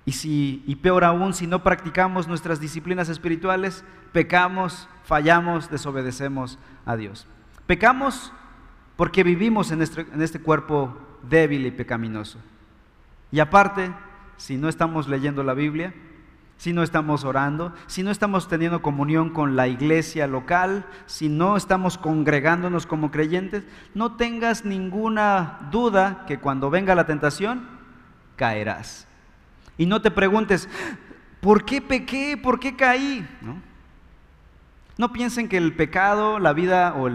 y, 0.07 0.13
si, 0.13 0.65
y 0.67 0.77
peor 0.77 1.05
aún, 1.05 1.35
si 1.35 1.47
no 1.47 1.63
practicamos 1.63 2.27
nuestras 2.27 2.61
disciplinas 2.61 3.11
espirituales, 3.11 3.85
pecamos, 4.13 4.89
fallamos, 5.05 5.71
desobedecemos 5.71 6.59
a 6.87 6.97
Dios. 6.97 7.27
Pecamos 7.67 8.33
porque 8.97 9.23
vivimos 9.23 9.71
en 9.71 9.83
este, 9.83 10.01
en 10.01 10.23
este 10.23 10.41
cuerpo 10.41 10.97
débil 11.23 11.67
y 11.67 11.71
pecaminoso. 11.71 12.39
Y 13.31 13.41
aparte, 13.41 13.93
si 14.37 14.57
no 14.57 14.69
estamos 14.69 15.09
leyendo 15.09 15.43
la 15.43 15.55
Biblia, 15.55 15.93
si 16.59 16.73
no 16.73 16.83
estamos 16.83 17.25
orando, 17.25 17.73
si 17.87 18.03
no 18.03 18.11
estamos 18.11 18.49
teniendo 18.49 18.83
comunión 18.83 19.31
con 19.31 19.55
la 19.55 19.69
iglesia 19.69 20.27
local, 20.27 20.85
si 21.07 21.29
no 21.29 21.57
estamos 21.57 21.99
congregándonos 21.99 22.85
como 22.85 23.13
creyentes, 23.13 23.65
no 23.95 24.17
tengas 24.17 24.65
ninguna 24.65 25.69
duda 25.71 26.25
que 26.27 26.41
cuando 26.41 26.69
venga 26.69 26.97
la 26.97 27.07
tentación, 27.07 27.69
caerás. 28.35 29.07
Y 29.77 29.87
no 29.87 30.03
te 30.03 30.11
preguntes, 30.11 30.69
¿por 31.41 31.65
qué 31.65 31.81
pequé? 31.81 32.37
¿Por 32.37 32.59
qué 32.59 32.75
caí? 32.75 33.27
No, 34.97 35.13
piensen 35.13 35.49
que 35.49 35.59
el 35.59 35.77
pecado, 35.77 36.41
la 36.41 36.53
vida 36.53 36.95
o, 36.95 37.09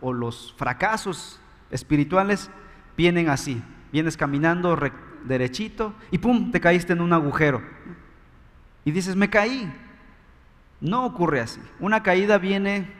o 0.00 0.12
los 0.12 0.54
fracasos 0.56 1.40
espirituales 1.72 2.48
vienen 2.96 3.28
así. 3.28 3.62
Vienes 3.92 4.16
caminando 4.16 4.76
derechito 5.24 5.94
y 6.10 6.18
¡pum! 6.18 6.50
te 6.50 6.60
caíste 6.60 6.92
en 6.92 7.00
un 7.00 7.12
agujero 7.12 7.62
y 8.84 8.90
dices, 8.90 9.16
me 9.16 9.30
caí. 9.30 9.72
No 10.80 11.06
ocurre 11.06 11.40
así. 11.40 11.60
Una 11.80 12.02
caída 12.02 12.38
viene 12.38 12.92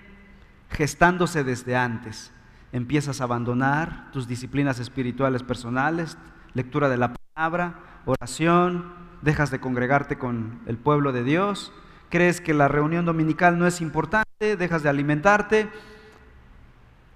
gestándose 0.71 1.45
desde 1.45 1.77
antes. 1.77 2.33
Empiezas 2.73 3.21
a 3.21 3.25
abandonar 3.25 4.11
tus 4.13 4.27
disciplinas 4.27 4.81
espirituales 4.81 5.43
personales, 5.43 6.17
lectura 6.55 6.89
de 6.89 6.97
la 6.97 7.15
palabra, 7.35 7.79
oración, 8.07 8.93
dejas 9.23 9.51
de 9.51 9.61
congregarte 9.61 10.19
con 10.19 10.61
el 10.67 10.77
pueblo 10.77 11.13
de 11.13 11.23
Dios, 11.23 11.73
crees 12.09 12.41
que 12.41 12.55
la 12.55 12.69
reunión 12.69 13.05
dominical 13.05 13.59
no 13.59 13.67
es 13.67 13.81
importante, 13.81 14.57
dejas 14.57 14.83
de 14.83 14.89
alimentarte, 14.89 15.69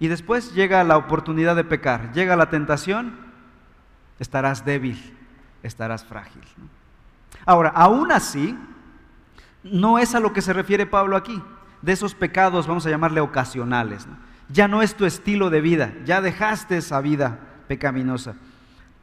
Y 0.01 0.09
después 0.09 0.55
llega 0.55 0.85
la 0.85 0.97
oportunidad 0.97 1.57
de 1.57 1.65
pecar, 1.65 2.13
llega 2.13 2.37
la 2.37 2.51
tentación, 2.51 3.15
estarás 4.19 4.65
débil, 4.65 4.99
estarás 5.63 6.05
frágil. 6.05 6.43
Ahora, 7.45 7.71
aún 7.71 8.13
así, 8.13 8.57
no 9.63 9.99
es 9.99 10.15
a 10.15 10.21
lo 10.21 10.33
que 10.33 10.43
se 10.43 10.53
refiere 10.53 10.87
Pablo 10.87 11.17
aquí, 11.17 11.43
de 11.83 11.93
esos 11.93 12.15
pecados, 12.15 12.67
vamos 12.67 12.87
a 12.87 12.91
llamarle 12.91 13.21
ocasionales. 13.21 14.07
Ya 14.49 14.69
no 14.69 14.83
es 14.83 14.95
tu 14.95 15.05
estilo 15.05 15.51
de 15.51 15.61
vida, 15.61 15.93
ya 16.05 16.21
dejaste 16.21 16.79
esa 16.79 17.01
vida 17.01 17.39
pecaminosa. 17.69 18.35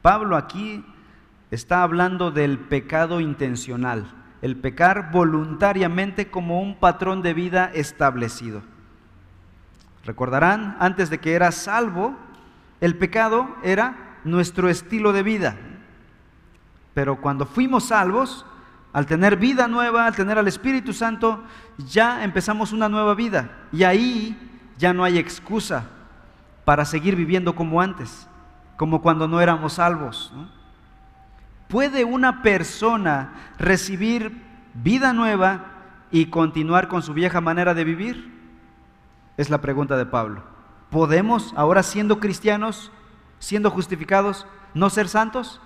Pablo 0.02 0.36
aquí 0.36 0.84
está 1.50 1.82
hablando 1.82 2.30
del 2.30 2.58
pecado 2.58 3.20
intencional, 3.20 4.06
el 4.42 4.56
pecar 4.56 5.10
voluntariamente 5.10 6.30
como 6.30 6.60
un 6.60 6.78
patrón 6.78 7.22
de 7.22 7.34
vida 7.34 7.70
establecido. 7.74 8.62
Recordarán, 10.06 10.76
antes 10.78 11.10
de 11.10 11.18
que 11.18 11.34
era 11.34 11.50
salvo, 11.50 12.14
el 12.80 12.96
pecado 12.96 13.48
era 13.64 14.18
nuestro 14.22 14.68
estilo 14.68 15.12
de 15.12 15.24
vida. 15.24 15.56
Pero 16.94 17.20
cuando 17.20 17.44
fuimos 17.44 17.86
salvos, 17.86 18.46
al 18.92 19.06
tener 19.06 19.36
vida 19.36 19.66
nueva, 19.66 20.06
al 20.06 20.14
tener 20.14 20.38
al 20.38 20.46
Espíritu 20.46 20.92
Santo, 20.92 21.42
ya 21.76 22.22
empezamos 22.22 22.72
una 22.72 22.88
nueva 22.88 23.14
vida. 23.14 23.50
Y 23.72 23.82
ahí 23.82 24.38
ya 24.78 24.94
no 24.94 25.02
hay 25.02 25.18
excusa 25.18 25.84
para 26.64 26.84
seguir 26.84 27.16
viviendo 27.16 27.56
como 27.56 27.82
antes, 27.82 28.28
como 28.76 29.02
cuando 29.02 29.26
no 29.26 29.40
éramos 29.40 29.74
salvos. 29.74 30.32
¿Puede 31.68 32.04
una 32.04 32.42
persona 32.42 33.32
recibir 33.58 34.40
vida 34.72 35.12
nueva 35.12 35.64
y 36.12 36.26
continuar 36.26 36.86
con 36.86 37.02
su 37.02 37.12
vieja 37.12 37.40
manera 37.40 37.74
de 37.74 37.82
vivir? 37.82 38.35
Es 39.36 39.50
la 39.50 39.60
pregunta 39.60 39.96
de 39.96 40.06
Pablo. 40.06 40.42
¿Podemos 40.90 41.52
ahora 41.56 41.82
siendo 41.82 42.20
cristianos, 42.20 42.90
siendo 43.38 43.70
justificados, 43.70 44.46
no 44.74 44.88
ser 44.90 45.08
santos? 45.08 45.60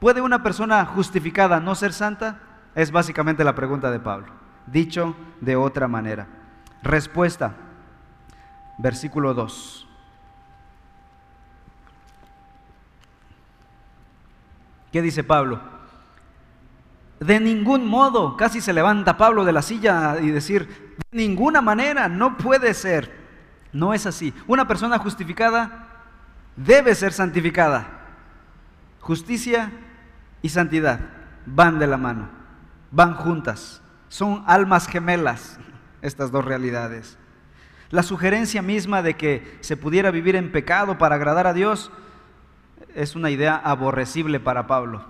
¿Puede 0.00 0.20
una 0.20 0.42
persona 0.42 0.84
justificada 0.84 1.60
no 1.60 1.74
ser 1.74 1.92
santa? 1.92 2.40
Es 2.74 2.92
básicamente 2.92 3.42
la 3.42 3.54
pregunta 3.54 3.90
de 3.90 3.98
Pablo. 3.98 4.28
Dicho 4.66 5.16
de 5.40 5.56
otra 5.56 5.88
manera. 5.88 6.26
Respuesta. 6.82 7.54
Versículo 8.78 9.34
2. 9.34 9.88
¿Qué 14.92 15.02
dice 15.02 15.24
Pablo? 15.24 15.77
De 17.20 17.40
ningún 17.40 17.86
modo, 17.86 18.36
casi 18.36 18.60
se 18.60 18.72
levanta 18.72 19.16
Pablo 19.16 19.44
de 19.44 19.52
la 19.52 19.62
silla 19.62 20.18
y 20.20 20.30
decir, 20.30 20.96
de 21.10 21.18
ninguna 21.18 21.60
manera, 21.60 22.08
no 22.08 22.36
puede 22.36 22.74
ser. 22.74 23.12
No 23.72 23.92
es 23.92 24.06
así. 24.06 24.32
Una 24.46 24.68
persona 24.68 24.98
justificada 24.98 25.88
debe 26.56 26.94
ser 26.94 27.12
santificada. 27.12 27.86
Justicia 29.00 29.72
y 30.42 30.48
santidad 30.48 31.00
van 31.46 31.78
de 31.78 31.86
la 31.86 31.96
mano, 31.96 32.28
van 32.90 33.14
juntas. 33.14 33.82
Son 34.08 34.44
almas 34.46 34.86
gemelas 34.86 35.58
estas 36.02 36.30
dos 36.30 36.44
realidades. 36.44 37.18
La 37.90 38.02
sugerencia 38.02 38.60
misma 38.60 39.02
de 39.02 39.14
que 39.14 39.58
se 39.60 39.76
pudiera 39.76 40.10
vivir 40.10 40.36
en 40.36 40.52
pecado 40.52 40.98
para 40.98 41.14
agradar 41.14 41.46
a 41.46 41.54
Dios 41.54 41.90
es 42.94 43.16
una 43.16 43.30
idea 43.30 43.56
aborrecible 43.56 44.40
para 44.40 44.66
Pablo. 44.66 45.04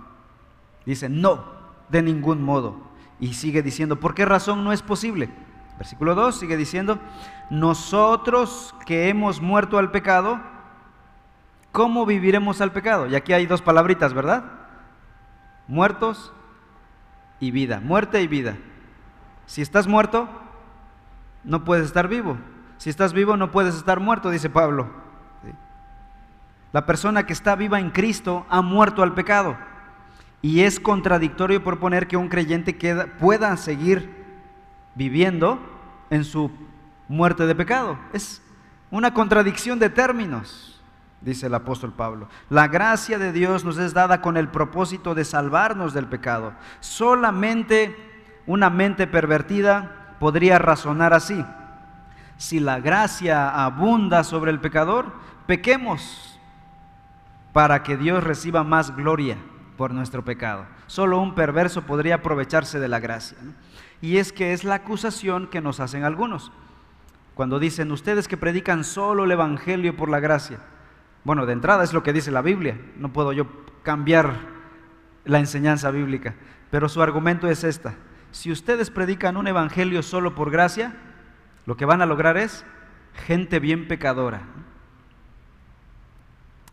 Dice, 0.85 1.09
no, 1.09 1.58
de 1.89 2.01
ningún 2.01 2.43
modo. 2.43 2.77
Y 3.19 3.33
sigue 3.33 3.61
diciendo, 3.61 3.99
¿por 3.99 4.13
qué 4.15 4.25
razón 4.25 4.63
no 4.63 4.71
es 4.71 4.81
posible? 4.81 5.29
Versículo 5.77 6.15
2 6.15 6.37
sigue 6.37 6.57
diciendo, 6.57 6.99
nosotros 7.49 8.75
que 8.85 9.09
hemos 9.09 9.41
muerto 9.41 9.77
al 9.77 9.91
pecado, 9.91 10.39
¿cómo 11.71 12.05
viviremos 12.05 12.61
al 12.61 12.71
pecado? 12.71 13.07
Y 13.07 13.15
aquí 13.15 13.33
hay 13.33 13.45
dos 13.45 13.61
palabritas, 13.61 14.13
¿verdad? 14.13 14.43
Muertos 15.67 16.33
y 17.39 17.51
vida, 17.51 17.79
muerte 17.79 18.21
y 18.21 18.27
vida. 18.27 18.57
Si 19.45 19.61
estás 19.61 19.87
muerto, 19.87 20.27
no 21.43 21.63
puedes 21.63 21.85
estar 21.85 22.07
vivo. 22.07 22.37
Si 22.77 22.89
estás 22.89 23.13
vivo, 23.13 23.37
no 23.37 23.51
puedes 23.51 23.75
estar 23.75 23.99
muerto, 23.99 24.29
dice 24.29 24.49
Pablo. 24.49 24.89
La 26.71 26.85
persona 26.85 27.25
que 27.25 27.33
está 27.33 27.55
viva 27.55 27.79
en 27.79 27.89
Cristo 27.89 28.45
ha 28.49 28.61
muerto 28.61 29.01
al 29.01 29.13
pecado. 29.13 29.57
Y 30.41 30.61
es 30.61 30.79
contradictorio 30.79 31.63
proponer 31.63 32.07
que 32.07 32.17
un 32.17 32.29
creyente 32.29 32.73
pueda 33.19 33.55
seguir 33.57 34.19
viviendo 34.95 35.59
en 36.09 36.23
su 36.23 36.51
muerte 37.07 37.45
de 37.45 37.55
pecado. 37.55 37.97
Es 38.13 38.41
una 38.89 39.13
contradicción 39.13 39.79
de 39.79 39.89
términos, 39.89 40.81
dice 41.21 41.47
el 41.47 41.55
apóstol 41.55 41.91
Pablo. 41.91 42.29
La 42.49 42.67
gracia 42.67 43.17
de 43.17 43.33
Dios 43.33 43.65
nos 43.65 43.77
es 43.77 43.93
dada 43.93 44.21
con 44.21 44.37
el 44.37 44.47
propósito 44.47 45.13
de 45.13 45.25
salvarnos 45.25 45.93
del 45.93 46.07
pecado. 46.07 46.53
Solamente 46.79 47.95
una 48.47 48.69
mente 48.69 49.07
pervertida 49.07 50.15
podría 50.19 50.57
razonar 50.57 51.13
así. 51.13 51.45
Si 52.37 52.61
la 52.61 52.79
gracia 52.79 53.49
abunda 53.49 54.23
sobre 54.23 54.51
el 54.51 54.61
pecador, 54.61 55.11
pequemos 55.45 56.39
para 57.51 57.83
que 57.83 57.97
Dios 57.97 58.23
reciba 58.23 58.63
más 58.63 58.95
gloria 58.95 59.35
por 59.79 59.93
nuestro 59.93 60.25
pecado. 60.25 60.65
Solo 60.87 61.21
un 61.21 61.35
perverso 61.35 61.83
podría 61.83 62.15
aprovecharse 62.15 62.81
de 62.81 62.89
la 62.89 62.99
gracia. 62.99 63.37
Y 64.01 64.17
es 64.17 64.33
que 64.33 64.51
es 64.51 64.65
la 64.65 64.75
acusación 64.75 65.47
que 65.47 65.61
nos 65.61 65.79
hacen 65.79 66.03
algunos. 66.03 66.51
Cuando 67.33 67.59
dicen, 67.59 67.89
ustedes 67.93 68.27
que 68.27 68.35
predican 68.35 68.83
solo 68.83 69.23
el 69.23 69.31
Evangelio 69.31 69.95
por 69.95 70.09
la 70.09 70.19
gracia. 70.19 70.59
Bueno, 71.23 71.45
de 71.45 71.53
entrada 71.53 71.85
es 71.85 71.93
lo 71.93 72.03
que 72.03 72.11
dice 72.11 72.29
la 72.29 72.41
Biblia. 72.41 72.77
No 72.97 73.13
puedo 73.13 73.31
yo 73.31 73.47
cambiar 73.81 74.33
la 75.23 75.39
enseñanza 75.39 75.91
bíblica. 75.91 76.35
Pero 76.71 76.89
su 76.89 77.01
argumento 77.01 77.47
es 77.47 77.63
esta. 77.63 77.95
Si 78.31 78.51
ustedes 78.51 78.89
predican 78.89 79.37
un 79.37 79.47
Evangelio 79.47 80.03
solo 80.03 80.35
por 80.35 80.51
gracia, 80.51 80.93
lo 81.65 81.77
que 81.77 81.85
van 81.85 82.01
a 82.01 82.05
lograr 82.05 82.35
es 82.35 82.65
gente 83.13 83.59
bien 83.59 83.87
pecadora. 83.87 84.41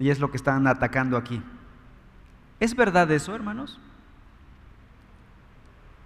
Y 0.00 0.10
es 0.10 0.18
lo 0.18 0.32
que 0.32 0.38
están 0.38 0.66
atacando 0.66 1.16
aquí. 1.16 1.40
¿Es 2.60 2.74
verdad 2.74 3.10
eso, 3.10 3.34
hermanos? 3.34 3.78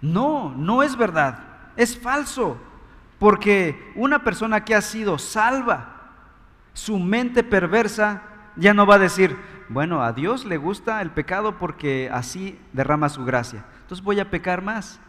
No, 0.01 0.53
no 0.55 0.83
es 0.83 0.97
verdad. 0.97 1.39
Es 1.75 1.97
falso. 1.97 2.57
Porque 3.19 3.91
una 3.95 4.23
persona 4.23 4.65
que 4.65 4.75
ha 4.75 4.81
sido 4.81 5.19
salva, 5.19 6.11
su 6.73 6.97
mente 6.97 7.43
perversa 7.43 8.23
ya 8.55 8.73
no 8.73 8.85
va 8.85 8.95
a 8.95 8.99
decir, 8.99 9.37
bueno, 9.69 10.03
a 10.03 10.11
Dios 10.11 10.43
le 10.43 10.57
gusta 10.57 11.01
el 11.01 11.11
pecado 11.11 11.57
porque 11.57 12.09
así 12.11 12.59
derrama 12.73 13.09
su 13.09 13.23
gracia. 13.23 13.63
Entonces 13.81 14.03
voy 14.03 14.19
a 14.19 14.29
pecar 14.29 14.61
más. 14.61 14.99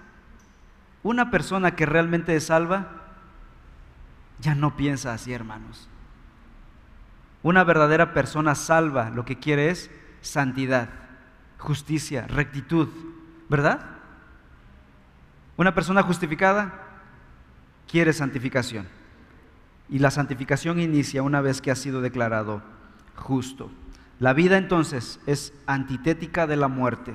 Una 1.02 1.30
persona 1.30 1.74
que 1.74 1.86
realmente 1.86 2.36
es 2.36 2.46
salva 2.46 3.02
ya 4.38 4.54
no 4.54 4.76
piensa 4.76 5.12
así, 5.12 5.32
hermanos. 5.32 5.88
Una 7.42 7.64
verdadera 7.64 8.12
persona 8.12 8.54
salva 8.54 9.10
lo 9.10 9.24
que 9.24 9.38
quiere 9.38 9.70
es 9.70 9.90
santidad, 10.20 10.88
justicia, 11.62 12.26
rectitud, 12.26 12.88
¿verdad? 13.48 13.86
Una 15.56 15.74
persona 15.74 16.02
justificada 16.02 16.74
quiere 17.88 18.12
santificación. 18.12 18.88
Y 19.88 20.00
la 20.00 20.10
santificación 20.10 20.80
inicia 20.80 21.22
una 21.22 21.40
vez 21.40 21.60
que 21.60 21.70
ha 21.70 21.76
sido 21.76 22.00
declarado 22.00 22.62
justo. 23.14 23.70
La 24.18 24.32
vida 24.32 24.58
entonces 24.58 25.20
es 25.26 25.54
antitética 25.66 26.48
de 26.48 26.56
la 26.56 26.66
muerte. 26.66 27.14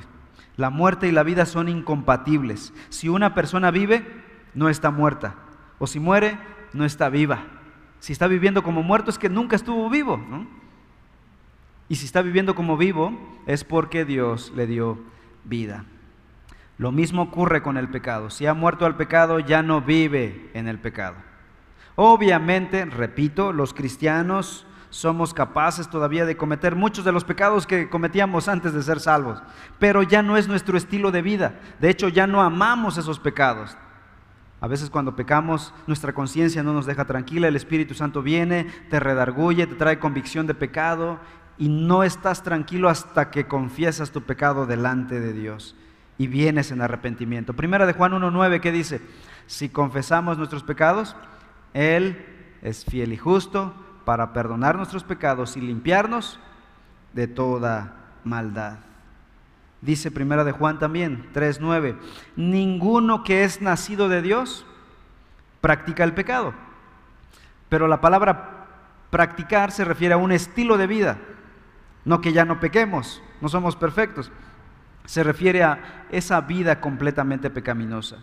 La 0.55 0.69
muerte 0.69 1.07
y 1.07 1.12
la 1.12 1.23
vida 1.23 1.45
son 1.45 1.67
incompatibles. 1.67 2.73
Si 2.89 3.10
una 3.10 3.33
persona 3.33 3.69
vive, 3.69 4.05
no 4.53 4.69
está 4.69 4.91
muerta. 4.91 5.36
O 5.77 5.88
si 5.88 5.99
muere, 5.99 6.39
no 6.71 6.86
está 6.86 7.10
viva. 7.10 7.43
Si 7.99 8.13
está 8.13 8.27
viviendo 8.27 8.63
como 8.63 8.81
muerto 8.81 9.10
es 9.10 9.17
que 9.17 9.29
nunca 9.29 9.57
estuvo 9.57 9.89
vivo. 9.89 10.21
Y 11.89 11.95
si 11.95 12.06
está 12.06 12.21
viviendo 12.21 12.56
como 12.56 12.78
vivo 12.78 13.17
es 13.45 13.63
porque 13.63 14.06
Dios 14.06 14.52
le 14.56 14.67
dio 14.67 15.00
vida. 15.43 15.86
Lo 16.78 16.91
mismo 16.91 17.23
ocurre 17.23 17.63
con 17.63 17.78
el 17.78 17.89
pecado. 17.89 18.30
Si 18.30 18.45
ha 18.45 18.54
muerto 18.54 18.86
al 18.86 18.97
pecado, 18.97 19.39
ya 19.39 19.63
no 19.63 19.82
vive 19.82 20.52
en 20.54 20.67
el 20.67 20.80
pecado. 20.80 21.15
Obviamente, 21.95 22.86
repito, 22.86 23.52
los 23.52 23.73
cristianos 23.73 24.67
somos 24.89 25.34
capaces 25.34 25.89
todavía 25.89 26.26
de 26.26 26.38
cometer 26.38 26.76
muchos 26.76 27.04
de 27.04 27.12
los 27.12 27.23
pecados 27.23 27.65
que 27.65 27.89
cometíamos 27.89 28.47
antes 28.47 28.73
de 28.73 28.84
ser 28.84 29.00
salvos, 29.00 29.41
pero 29.80 30.04
ya 30.04 30.21
no 30.21 30.38
es 30.38 30.47
nuestro 30.47 30.78
estilo 30.78 31.12
de 31.12 31.21
vida. 31.21 31.60
De 31.80 31.89
hecho, 31.89 32.08
ya 32.08 32.28
no 32.28 32.41
amamos 32.41 32.97
esos 32.97 33.19
pecados. 33.19 33.76
A 34.60 34.67
veces 34.67 34.89
cuando 34.89 35.15
pecamos, 35.15 35.73
nuestra 35.88 36.13
conciencia 36.13 36.63
no 36.63 36.73
nos 36.73 36.86
deja 36.86 37.06
tranquila, 37.06 37.47
el 37.47 37.56
Espíritu 37.56 37.93
Santo 37.93 38.21
viene, 38.21 38.65
te 38.89 39.00
redarguye, 39.00 39.67
te 39.67 39.76
trae 39.76 40.00
convicción 40.00 40.47
de 40.47 40.56
pecado 40.56 41.19
y 41.57 41.69
no 41.69 42.03
estás 42.03 42.43
tranquilo 42.43 42.89
hasta 42.89 43.31
que 43.31 43.47
confiesas 43.47 44.11
tu 44.11 44.21
pecado 44.21 44.65
delante 44.65 45.19
de 45.19 45.33
Dios 45.33 45.75
y 46.17 46.27
vienes 46.27 46.71
en 46.71 46.81
arrepentimiento. 46.81 47.53
Primera 47.53 47.85
de 47.85 47.93
Juan 47.93 48.13
1.9 48.13 48.59
que 48.59 48.71
dice, 48.71 49.01
si 49.45 49.69
confesamos 49.69 50.37
nuestros 50.37 50.63
pecados, 50.63 51.15
Él 51.73 52.25
es 52.61 52.85
fiel 52.85 53.13
y 53.13 53.17
justo 53.17 53.73
para 54.05 54.33
perdonar 54.33 54.77
nuestros 54.77 55.03
pecados 55.03 55.57
y 55.57 55.61
limpiarnos 55.61 56.39
de 57.13 57.27
toda 57.27 57.93
maldad. 58.23 58.79
Dice 59.81 60.11
Primera 60.11 60.43
de 60.43 60.51
Juan 60.51 60.79
también, 60.79 61.29
3.9, 61.33 61.97
ninguno 62.35 63.23
que 63.23 63.43
es 63.43 63.61
nacido 63.61 64.09
de 64.09 64.21
Dios 64.21 64.65
practica 65.61 66.03
el 66.03 66.13
pecado. 66.13 66.53
Pero 67.69 67.87
la 67.87 68.01
palabra 68.01 68.67
practicar 69.09 69.71
se 69.71 69.85
refiere 69.85 70.13
a 70.13 70.17
un 70.17 70.31
estilo 70.31 70.77
de 70.77 70.87
vida, 70.87 71.17
no 72.07 72.21
que 72.21 72.31
ya 72.31 72.45
no 72.45 72.61
pequemos, 72.61 73.21
no 73.41 73.49
somos 73.49 73.75
perfectos. 73.75 74.31
Se 75.03 75.23
refiere 75.23 75.61
a 75.61 76.05
esa 76.09 76.39
vida 76.39 76.79
completamente 76.79 77.49
pecaminosa. 77.49 78.19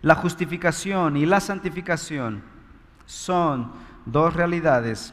La 0.00 0.14
justificación 0.14 1.18
y 1.18 1.26
la 1.26 1.40
santificación 1.40 2.42
son 3.04 3.70
dos 4.06 4.32
realidades 4.32 5.12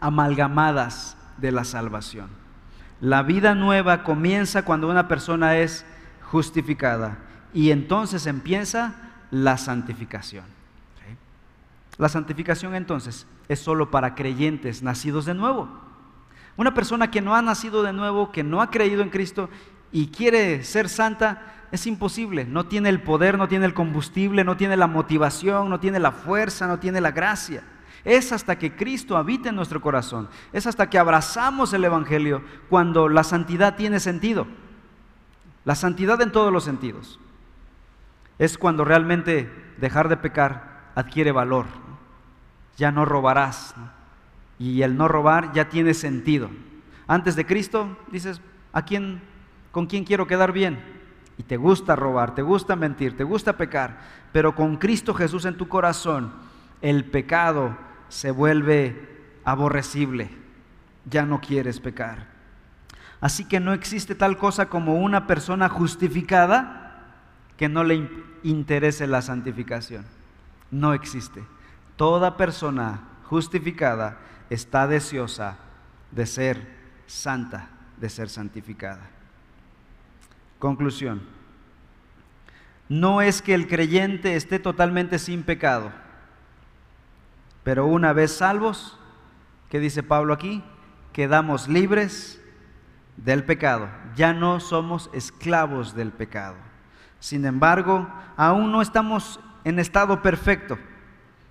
amalgamadas 0.00 1.16
de 1.38 1.50
la 1.50 1.64
salvación. 1.64 2.28
La 3.00 3.22
vida 3.22 3.54
nueva 3.54 4.02
comienza 4.02 4.62
cuando 4.62 4.90
una 4.90 5.08
persona 5.08 5.56
es 5.56 5.86
justificada 6.30 7.16
y 7.54 7.70
entonces 7.70 8.26
empieza 8.26 8.96
la 9.30 9.56
santificación. 9.56 10.44
La 11.96 12.10
santificación 12.10 12.74
entonces 12.74 13.26
es 13.48 13.60
solo 13.60 13.90
para 13.90 14.14
creyentes 14.14 14.82
nacidos 14.82 15.24
de 15.24 15.32
nuevo. 15.32 15.85
Una 16.56 16.74
persona 16.74 17.10
que 17.10 17.20
no 17.20 17.34
ha 17.34 17.42
nacido 17.42 17.82
de 17.82 17.92
nuevo, 17.92 18.32
que 18.32 18.42
no 18.42 18.62
ha 18.62 18.70
creído 18.70 19.02
en 19.02 19.10
Cristo 19.10 19.50
y 19.92 20.08
quiere 20.08 20.64
ser 20.64 20.88
santa, 20.88 21.66
es 21.70 21.86
imposible. 21.86 22.44
No 22.44 22.66
tiene 22.66 22.88
el 22.88 23.02
poder, 23.02 23.36
no 23.36 23.48
tiene 23.48 23.66
el 23.66 23.74
combustible, 23.74 24.44
no 24.44 24.56
tiene 24.56 24.76
la 24.76 24.86
motivación, 24.86 25.68
no 25.68 25.80
tiene 25.80 25.98
la 25.98 26.12
fuerza, 26.12 26.66
no 26.66 26.78
tiene 26.78 27.00
la 27.00 27.10
gracia. 27.10 27.62
Es 28.04 28.32
hasta 28.32 28.56
que 28.56 28.74
Cristo 28.76 29.16
habita 29.16 29.48
en 29.48 29.56
nuestro 29.56 29.80
corazón. 29.80 30.28
Es 30.52 30.66
hasta 30.66 30.88
que 30.88 30.98
abrazamos 30.98 31.72
el 31.72 31.84
Evangelio 31.84 32.42
cuando 32.70 33.08
la 33.08 33.24
santidad 33.24 33.76
tiene 33.76 34.00
sentido. 34.00 34.46
La 35.64 35.74
santidad 35.74 36.20
en 36.22 36.30
todos 36.30 36.52
los 36.52 36.64
sentidos. 36.64 37.18
Es 38.38 38.56
cuando 38.58 38.84
realmente 38.84 39.50
dejar 39.78 40.08
de 40.08 40.16
pecar 40.16 40.92
adquiere 40.94 41.32
valor. 41.32 41.66
Ya 42.76 42.92
no 42.92 43.04
robarás. 43.04 43.74
Y 44.58 44.82
el 44.82 44.96
no 44.96 45.08
robar 45.08 45.52
ya 45.52 45.68
tiene 45.68 45.94
sentido. 45.94 46.50
Antes 47.06 47.36
de 47.36 47.46
Cristo 47.46 47.96
dices, 48.10 48.40
¿a 48.72 48.82
quién, 48.82 49.20
con 49.72 49.86
quién 49.86 50.04
quiero 50.04 50.26
quedar 50.26 50.52
bien? 50.52 50.80
Y 51.38 51.42
te 51.42 51.56
gusta 51.56 51.96
robar, 51.96 52.34
te 52.34 52.42
gusta 52.42 52.76
mentir, 52.76 53.16
te 53.16 53.24
gusta 53.24 53.56
pecar. 53.56 53.98
Pero 54.32 54.54
con 54.54 54.76
Cristo 54.76 55.14
Jesús 55.14 55.44
en 55.44 55.56
tu 55.56 55.68
corazón, 55.68 56.32
el 56.80 57.04
pecado 57.04 57.76
se 58.08 58.30
vuelve 58.30 59.16
aborrecible, 59.44 60.30
ya 61.04 61.24
no 61.26 61.40
quieres 61.40 61.80
pecar. 61.80 62.26
Así 63.20 63.44
que 63.44 63.60
no 63.60 63.72
existe 63.72 64.14
tal 64.14 64.36
cosa 64.36 64.66
como 64.68 64.96
una 64.96 65.26
persona 65.26 65.68
justificada 65.68 66.86
que 67.56 67.68
no 67.68 67.84
le 67.84 68.08
interese 68.42 69.06
la 69.06 69.22
santificación. 69.22 70.04
No 70.70 70.92
existe. 70.92 71.42
Toda 71.96 72.36
persona 72.36 73.00
justificada 73.24 74.18
está 74.50 74.86
deseosa 74.86 75.56
de 76.10 76.26
ser 76.26 76.66
santa, 77.06 77.68
de 77.98 78.08
ser 78.08 78.28
santificada. 78.28 79.08
Conclusión. 80.58 81.22
No 82.88 83.20
es 83.22 83.42
que 83.42 83.54
el 83.54 83.66
creyente 83.66 84.36
esté 84.36 84.58
totalmente 84.58 85.18
sin 85.18 85.42
pecado 85.42 85.92
pero 87.66 87.84
una 87.84 88.12
vez 88.12 88.30
salvos, 88.30 88.96
¿qué 89.70 89.80
dice 89.80 90.04
Pablo 90.04 90.32
aquí? 90.32 90.62
Quedamos 91.12 91.66
libres 91.66 92.40
del 93.16 93.42
pecado. 93.42 93.88
Ya 94.14 94.32
no 94.32 94.60
somos 94.60 95.10
esclavos 95.12 95.92
del 95.96 96.12
pecado. 96.12 96.54
Sin 97.18 97.44
embargo, 97.44 98.08
aún 98.36 98.70
no 98.70 98.82
estamos 98.82 99.40
en 99.64 99.80
estado 99.80 100.22
perfecto. 100.22 100.78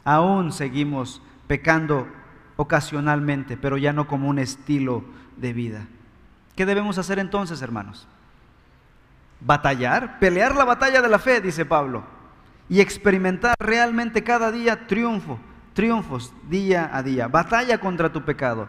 Aún 0.06 0.54
seguimos 0.54 1.22
pecando 1.48 2.08
ocasionalmente, 2.58 3.58
pero 3.58 3.78
ya 3.78 3.94
no 3.94 4.08
como 4.08 4.30
un 4.30 4.40
estilo 4.40 5.04
de 5.38 5.54
vida. 5.54 5.88
¿Qué 6.56 6.66
debemos 6.66 6.98
hacer 6.98 7.20
entonces, 7.20 7.62
hermanos? 7.62 8.08
Batallar, 9.42 10.20
pelear 10.20 10.56
la 10.56 10.66
batalla 10.66 11.02
de 11.02 11.10
la 11.10 11.20
fe, 11.20 11.42
dice 11.42 11.66
Pablo, 11.66 12.04
y 12.70 12.80
experimentar 12.80 13.56
realmente 13.60 14.24
cada 14.24 14.52
día 14.52 14.88
triunfo 14.88 15.40
triunfos 15.76 16.34
día 16.50 16.90
a 16.92 17.04
día. 17.04 17.28
Batalla 17.28 17.78
contra 17.78 18.12
tu 18.12 18.24
pecado. 18.24 18.68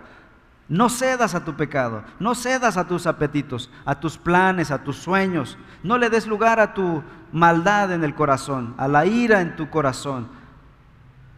No 0.68 0.90
cedas 0.90 1.36
a 1.36 1.44
tu 1.44 1.54
pecado, 1.54 2.02
no 2.18 2.34
cedas 2.34 2.76
a 2.76 2.88
tus 2.88 3.06
apetitos, 3.06 3.70
a 3.84 4.00
tus 4.00 4.18
planes, 4.18 4.72
a 4.72 4.82
tus 4.82 4.96
sueños. 4.96 5.56
No 5.84 5.96
le 5.96 6.10
des 6.10 6.26
lugar 6.26 6.58
a 6.58 6.74
tu 6.74 7.04
maldad 7.32 7.92
en 7.92 8.02
el 8.02 8.16
corazón, 8.16 8.74
a 8.76 8.88
la 8.88 9.06
ira 9.06 9.40
en 9.40 9.54
tu 9.54 9.70
corazón, 9.70 10.28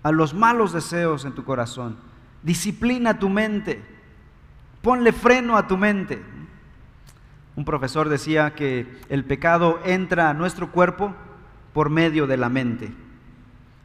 a 0.02 0.10
los 0.10 0.32
malos 0.32 0.72
deseos 0.72 1.26
en 1.26 1.34
tu 1.34 1.44
corazón. 1.44 1.98
Disciplina 2.42 3.18
tu 3.18 3.28
mente, 3.28 3.82
ponle 4.82 5.12
freno 5.12 5.56
a 5.56 5.66
tu 5.66 5.76
mente. 5.76 6.22
Un 7.56 7.64
profesor 7.64 8.08
decía 8.08 8.54
que 8.54 8.86
el 9.08 9.24
pecado 9.24 9.80
entra 9.84 10.30
a 10.30 10.34
nuestro 10.34 10.70
cuerpo 10.70 11.14
por 11.72 11.90
medio 11.90 12.26
de 12.26 12.36
la 12.36 12.48
mente 12.48 12.92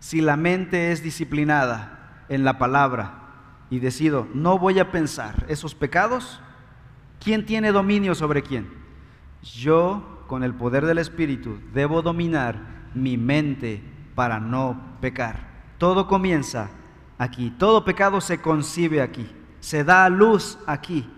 si 0.03 0.19
la 0.19 0.35
mente 0.35 0.91
es 0.91 1.01
disciplinada 1.01 2.25
en 2.27 2.43
la 2.43 2.57
palabra 2.57 3.21
y 3.69 3.79
decido, 3.79 4.27
no 4.33 4.59
voy 4.59 4.77
a 4.79 4.91
pensar 4.91 5.45
esos 5.47 5.75
pecados, 5.75 6.41
¿quién 7.23 7.45
tiene 7.45 7.71
dominio 7.71 8.13
sobre 8.13 8.43
quién? 8.43 8.67
Yo, 9.41 10.25
con 10.27 10.43
el 10.43 10.55
poder 10.55 10.85
del 10.85 10.97
Espíritu, 10.97 11.57
debo 11.73 12.01
dominar 12.01 12.59
mi 12.93 13.17
mente 13.17 13.81
para 14.13 14.41
no 14.41 14.77
pecar. 14.99 15.47
Todo 15.77 16.05
comienza 16.05 16.69
aquí, 17.23 17.51
todo 17.57 17.85
pecado 17.85 18.21
se 18.21 18.39
concibe 18.39 19.01
aquí, 19.01 19.29
se 19.59 19.83
da 19.83 20.05
a 20.05 20.09
luz 20.09 20.59
aquí 20.67 21.09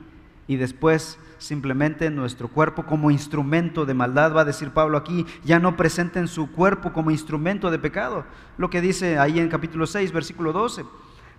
y 0.48 0.56
después 0.56 1.20
simplemente 1.38 2.10
nuestro 2.10 2.48
cuerpo 2.48 2.84
como 2.84 3.12
instrumento 3.12 3.86
de 3.86 3.94
maldad, 3.94 4.34
va 4.36 4.42
a 4.42 4.46
decir 4.46 4.72
Pablo 4.72 4.98
aquí, 4.98 5.26
ya 5.44 5.60
no 5.60 5.76
presenten 5.76 6.28
su 6.28 6.52
cuerpo 6.52 6.94
como 6.94 7.12
instrumento 7.12 7.72
de 7.72 7.80
pecado. 7.80 8.26
Lo 8.58 8.70
que 8.70 8.82
dice 8.82 9.20
ahí 9.20 9.40
en 9.40 9.50
capítulo 9.50 9.86
6, 9.86 10.12
versículo 10.12 10.54
12. 10.54 10.86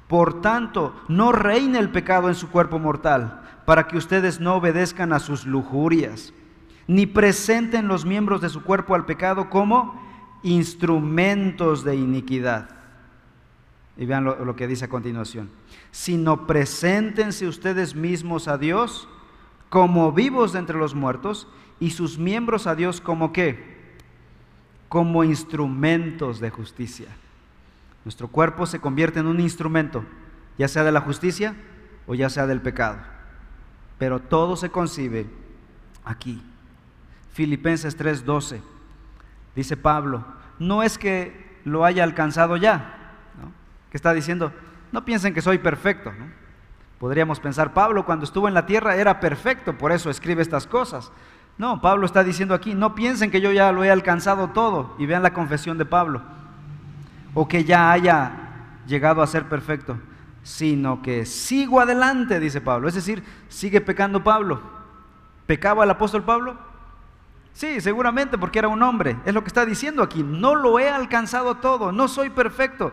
Por 0.07 0.40
tanto, 0.40 0.94
no 1.09 1.33
reine 1.33 1.79
el 1.79 1.90
pecado 1.90 2.29
en 2.29 2.35
su 2.35 2.50
cuerpo 2.50 2.79
mortal, 2.79 3.42
para 3.64 3.88
que 3.88 3.96
ustedes 3.96 4.38
no 4.38 4.55
obedezcan 4.55 5.12
a 5.12 5.18
sus 5.18 5.44
lujurias, 5.44 6.33
ni 6.87 7.07
presenten 7.07 7.88
los 7.88 8.05
miembros 8.05 8.40
de 8.40 8.48
su 8.48 8.62
cuerpo 8.62 8.94
al 8.94 9.07
pecado 9.07 9.50
como 9.50 10.00
instrumentos 10.44 11.83
de 11.83 11.96
iniquidad. 11.96 12.75
Y 13.96 14.06
vean 14.06 14.24
lo, 14.24 14.44
lo 14.44 14.56
que 14.56 14.66
dice 14.66 14.87
a 14.87 14.88
continuación. 14.88 15.50
Sino 15.90 16.46
preséntense 16.46 17.46
ustedes 17.48 17.94
mismos 17.94 18.48
a 18.48 18.59
Dios 18.59 19.09
como 19.68 20.12
vivos 20.12 20.52
de 20.52 20.59
entre 20.59 20.78
los 20.78 20.94
muertos 20.94 21.48
y 21.80 21.90
sus 21.90 22.18
miembros 22.18 22.66
a 22.66 22.74
Dios 22.74 23.00
como 23.00 23.32
qué? 23.32 23.76
Como 24.88 25.24
instrumentos 25.24 26.40
de 26.40 26.50
justicia. 26.50 27.09
Nuestro 28.04 28.28
cuerpo 28.28 28.66
se 28.66 28.80
convierte 28.80 29.18
en 29.18 29.26
un 29.26 29.40
instrumento, 29.40 30.04
ya 30.59 30.68
sea 30.68 30.85
de 30.85 30.92
la 30.92 31.00
justicia 31.00 31.56
o 32.06 32.14
ya 32.14 32.30
sea 32.30 32.46
del 32.46 32.61
pecado. 32.61 32.98
Pero 33.98 34.20
todo 34.20 34.56
se 34.56 34.70
concibe 34.70 35.26
aquí. 36.04 36.42
Filipenses 37.32 37.96
3:12. 37.98 38.61
Dice 39.54 39.76
Pablo, 39.76 40.25
no 40.58 40.83
es 40.83 40.98
que 40.98 41.60
lo 41.64 41.85
haya 41.85 42.04
alcanzado 42.04 42.56
ya. 42.56 42.96
Que 43.90 43.96
está 43.96 44.12
diciendo, 44.12 44.52
no 44.92 45.04
piensen 45.04 45.34
que 45.34 45.42
soy 45.42 45.58
perfecto. 45.58 46.12
Podríamos 46.98 47.40
pensar, 47.40 47.74
Pablo 47.74 48.06
cuando 48.06 48.24
estuvo 48.24 48.48
en 48.48 48.54
la 48.54 48.66
tierra 48.66 48.96
era 48.96 49.20
perfecto, 49.20 49.76
por 49.76 49.92
eso 49.92 50.10
escribe 50.10 50.42
estas 50.42 50.66
cosas. 50.66 51.12
No, 51.58 51.80
Pablo 51.80 52.06
está 52.06 52.22
diciendo 52.22 52.54
aquí, 52.54 52.74
no 52.74 52.94
piensen 52.94 53.30
que 53.30 53.40
yo 53.40 53.50
ya 53.50 53.72
lo 53.72 53.82
he 53.84 53.90
alcanzado 53.90 54.48
todo 54.48 54.94
y 54.98 55.06
vean 55.06 55.22
la 55.22 55.32
confesión 55.32 55.78
de 55.78 55.87
Pablo, 55.87 56.22
o 57.34 57.48
que 57.48 57.64
ya 57.64 57.92
haya 57.92 58.32
llegado 58.87 59.22
a 59.22 59.26
ser 59.26 59.44
perfecto, 59.44 59.98
sino 60.42 61.02
que 61.02 61.26
sigo 61.26 61.80
adelante, 61.80 62.40
dice 62.40 62.60
Pablo. 62.60 62.88
Es 62.88 62.94
decir, 62.94 63.24
sigue 63.48 63.80
pecando 63.80 64.22
Pablo. 64.22 64.60
¿Pecaba 65.46 65.84
el 65.84 65.90
apóstol 65.90 66.24
Pablo? 66.24 66.56
Sí, 67.52 67.80
seguramente 67.80 68.37
porque 68.37 68.58
era 68.58 68.68
un 68.68 68.82
hombre. 68.82 69.16
Es 69.24 69.32
lo 69.32 69.42
que 69.42 69.48
está 69.48 69.64
diciendo 69.64 70.02
aquí. 70.02 70.22
No 70.22 70.54
lo 70.54 70.78
he 70.78 70.90
alcanzado 70.90 71.56
todo, 71.56 71.90
no 71.90 72.06
soy 72.06 72.30
perfecto, 72.30 72.92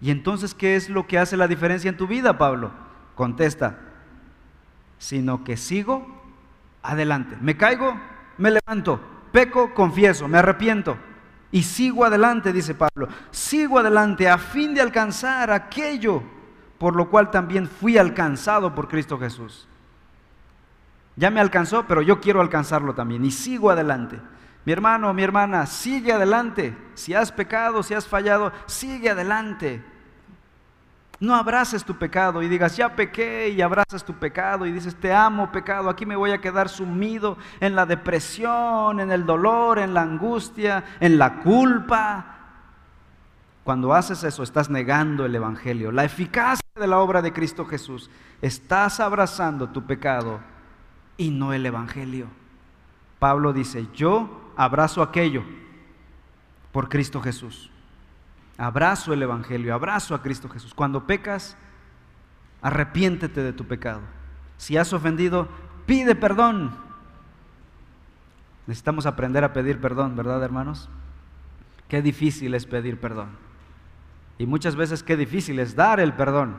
¿Y 0.00 0.10
entonces 0.10 0.54
qué 0.54 0.76
es 0.76 0.88
lo 0.88 1.06
que 1.06 1.18
hace 1.18 1.36
la 1.36 1.48
diferencia 1.48 1.88
en 1.88 1.96
tu 1.96 2.06
vida, 2.06 2.38
Pablo? 2.38 2.70
Contesta, 3.14 3.78
sino 4.98 5.44
que 5.44 5.56
sigo 5.56 6.06
adelante. 6.82 7.36
Me 7.40 7.56
caigo, 7.56 7.98
me 8.36 8.50
levanto, 8.50 9.00
peco, 9.32 9.74
confieso, 9.74 10.28
me 10.28 10.38
arrepiento 10.38 10.96
y 11.50 11.62
sigo 11.62 12.04
adelante, 12.04 12.52
dice 12.52 12.74
Pablo. 12.74 13.08
Sigo 13.30 13.78
adelante 13.78 14.28
a 14.28 14.38
fin 14.38 14.74
de 14.74 14.80
alcanzar 14.80 15.50
aquello 15.50 16.22
por 16.78 16.94
lo 16.94 17.10
cual 17.10 17.30
también 17.30 17.68
fui 17.68 17.98
alcanzado 17.98 18.74
por 18.74 18.88
Cristo 18.88 19.18
Jesús. 19.18 19.66
Ya 21.16 21.30
me 21.30 21.40
alcanzó, 21.40 21.86
pero 21.86 22.00
yo 22.00 22.20
quiero 22.20 22.40
alcanzarlo 22.40 22.94
también 22.94 23.24
y 23.24 23.32
sigo 23.32 23.70
adelante. 23.70 24.20
Mi 24.68 24.72
hermano, 24.72 25.14
mi 25.14 25.22
hermana, 25.22 25.64
sigue 25.64 26.12
adelante. 26.12 26.76
Si 26.92 27.14
has 27.14 27.32
pecado, 27.32 27.82
si 27.82 27.94
has 27.94 28.06
fallado, 28.06 28.52
sigue 28.66 29.08
adelante. 29.08 29.82
No 31.20 31.34
abraces 31.34 31.82
tu 31.82 31.96
pecado 31.96 32.42
y 32.42 32.48
digas, 32.48 32.76
ya 32.76 32.94
pequé 32.94 33.48
y 33.48 33.62
abrazas 33.62 34.04
tu 34.04 34.12
pecado 34.12 34.66
y 34.66 34.72
dices, 34.72 34.94
te 34.94 35.10
amo 35.10 35.50
pecado, 35.50 35.88
aquí 35.88 36.04
me 36.04 36.16
voy 36.16 36.32
a 36.32 36.42
quedar 36.42 36.68
sumido 36.68 37.38
en 37.60 37.74
la 37.74 37.86
depresión, 37.86 39.00
en 39.00 39.10
el 39.10 39.24
dolor, 39.24 39.78
en 39.78 39.94
la 39.94 40.02
angustia, 40.02 40.84
en 41.00 41.16
la 41.16 41.40
culpa. 41.40 42.36
Cuando 43.64 43.94
haces 43.94 44.22
eso, 44.22 44.42
estás 44.42 44.68
negando 44.68 45.24
el 45.24 45.34
Evangelio, 45.34 45.92
la 45.92 46.04
eficacia 46.04 46.68
de 46.76 46.86
la 46.86 46.98
obra 46.98 47.22
de 47.22 47.32
Cristo 47.32 47.64
Jesús. 47.64 48.10
Estás 48.42 49.00
abrazando 49.00 49.70
tu 49.70 49.86
pecado 49.86 50.40
y 51.16 51.30
no 51.30 51.54
el 51.54 51.64
Evangelio. 51.64 52.26
Pablo 53.18 53.54
dice, 53.54 53.88
yo 53.94 54.47
abrazo 54.58 55.02
aquello 55.02 55.44
por 56.72 56.88
Cristo 56.88 57.22
Jesús. 57.22 57.70
Abrazo 58.58 59.12
el 59.12 59.22
Evangelio, 59.22 59.72
abrazo 59.72 60.16
a 60.16 60.20
Cristo 60.20 60.48
Jesús. 60.48 60.74
Cuando 60.74 61.06
pecas, 61.06 61.56
arrepiéntete 62.60 63.40
de 63.40 63.52
tu 63.52 63.66
pecado. 63.66 64.00
Si 64.56 64.76
has 64.76 64.92
ofendido, 64.92 65.48
pide 65.86 66.16
perdón. 66.16 66.74
Necesitamos 68.66 69.06
aprender 69.06 69.44
a 69.44 69.52
pedir 69.52 69.80
perdón, 69.80 70.16
¿verdad, 70.16 70.42
hermanos? 70.42 70.90
Qué 71.86 72.02
difícil 72.02 72.52
es 72.54 72.66
pedir 72.66 73.00
perdón. 73.00 73.30
Y 74.38 74.46
muchas 74.46 74.74
veces 74.74 75.04
qué 75.04 75.16
difícil 75.16 75.60
es 75.60 75.76
dar 75.76 76.00
el 76.00 76.14
perdón. 76.14 76.56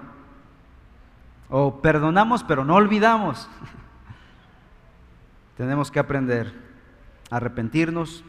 O 1.50 1.82
perdonamos 1.82 2.46
pero 2.46 2.64
no 2.64 2.76
olvidamos. 2.76 3.50
Tenemos 5.58 5.92
que 5.92 6.00
aprender 6.00 6.69
a 7.30 7.38
arrepentirnos, 7.38 8.24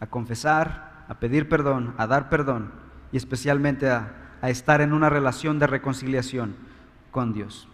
a 0.00 0.06
confesar, 0.06 1.04
a 1.08 1.14
pedir 1.14 1.48
perdón, 1.48 1.94
a 1.98 2.06
dar 2.06 2.28
perdón 2.28 2.72
y 3.12 3.16
especialmente 3.16 3.90
a, 3.90 4.36
a 4.42 4.50
estar 4.50 4.80
en 4.80 4.92
una 4.92 5.08
relación 5.08 5.58
de 5.58 5.66
reconciliación 5.66 6.56
con 7.10 7.32
Dios. 7.32 7.68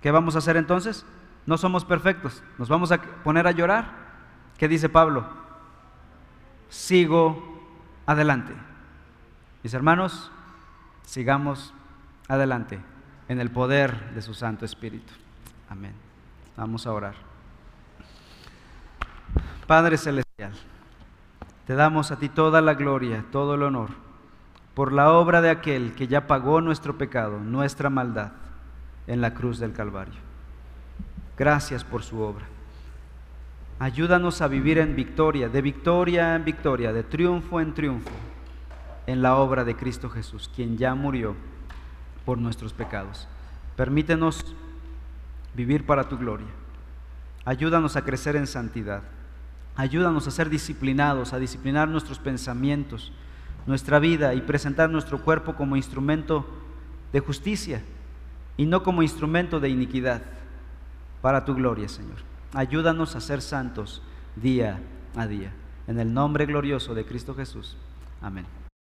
¿Qué 0.00 0.10
vamos 0.10 0.34
a 0.34 0.38
hacer 0.38 0.56
entonces? 0.56 1.04
No 1.46 1.58
somos 1.58 1.84
perfectos. 1.84 2.42
¿Nos 2.58 2.68
vamos 2.68 2.92
a 2.92 3.00
poner 3.00 3.46
a 3.46 3.52
llorar? 3.52 3.92
¿Qué 4.58 4.68
dice 4.68 4.88
Pablo? 4.88 5.26
Sigo 6.68 7.62
adelante. 8.06 8.54
Mis 9.62 9.74
hermanos, 9.74 10.30
sigamos 11.04 11.72
adelante 12.28 12.80
en 13.28 13.40
el 13.40 13.50
poder 13.50 14.14
de 14.14 14.22
su 14.22 14.34
Santo 14.34 14.64
Espíritu. 14.64 15.12
Amén. 15.68 15.94
Vamos 16.56 16.86
a 16.86 16.92
orar. 16.92 17.33
Padre 19.66 19.96
Celestial, 19.96 20.52
te 21.66 21.74
damos 21.74 22.10
a 22.10 22.18
ti 22.18 22.28
toda 22.28 22.60
la 22.60 22.74
gloria, 22.74 23.24
todo 23.32 23.54
el 23.54 23.62
honor, 23.62 23.90
por 24.74 24.92
la 24.92 25.10
obra 25.12 25.40
de 25.40 25.48
aquel 25.48 25.94
que 25.94 26.06
ya 26.06 26.26
pagó 26.26 26.60
nuestro 26.60 26.98
pecado, 26.98 27.38
nuestra 27.38 27.88
maldad, 27.88 28.32
en 29.06 29.20
la 29.20 29.32
cruz 29.32 29.58
del 29.58 29.72
Calvario. 29.72 30.20
Gracias 31.38 31.82
por 31.82 32.02
su 32.02 32.20
obra. 32.20 32.44
Ayúdanos 33.78 34.42
a 34.42 34.48
vivir 34.48 34.78
en 34.78 34.94
victoria, 34.96 35.48
de 35.48 35.62
victoria 35.62 36.36
en 36.36 36.44
victoria, 36.44 36.92
de 36.92 37.02
triunfo 37.02 37.60
en 37.60 37.74
triunfo 37.74 38.10
en 39.06 39.22
la 39.22 39.36
obra 39.36 39.64
de 39.64 39.76
Cristo 39.76 40.08
Jesús, 40.10 40.50
quien 40.54 40.76
ya 40.76 40.94
murió 40.94 41.34
por 42.24 42.38
nuestros 42.38 42.72
pecados. 42.72 43.28
Permítenos 43.76 44.54
vivir 45.54 45.84
para 45.86 46.08
tu 46.08 46.16
gloria. 46.16 46.46
Ayúdanos 47.44 47.96
a 47.96 48.04
crecer 48.04 48.36
en 48.36 48.46
santidad. 48.46 49.02
Ayúdanos 49.76 50.26
a 50.26 50.30
ser 50.30 50.50
disciplinados, 50.50 51.32
a 51.32 51.38
disciplinar 51.38 51.88
nuestros 51.88 52.18
pensamientos, 52.18 53.12
nuestra 53.66 53.98
vida 53.98 54.34
y 54.34 54.40
presentar 54.40 54.90
nuestro 54.90 55.22
cuerpo 55.22 55.54
como 55.54 55.76
instrumento 55.76 56.46
de 57.12 57.20
justicia 57.20 57.82
y 58.56 58.66
no 58.66 58.82
como 58.82 59.02
instrumento 59.02 59.58
de 59.58 59.68
iniquidad 59.68 60.22
para 61.20 61.44
tu 61.44 61.54
gloria, 61.54 61.88
Señor. 61.88 62.18
Ayúdanos 62.52 63.16
a 63.16 63.20
ser 63.20 63.42
santos 63.42 64.02
día 64.36 64.80
a 65.16 65.26
día. 65.26 65.52
En 65.86 65.98
el 65.98 66.14
nombre 66.14 66.46
glorioso 66.46 66.94
de 66.94 67.04
Cristo 67.04 67.34
Jesús. 67.34 67.76
Amén. 68.20 68.46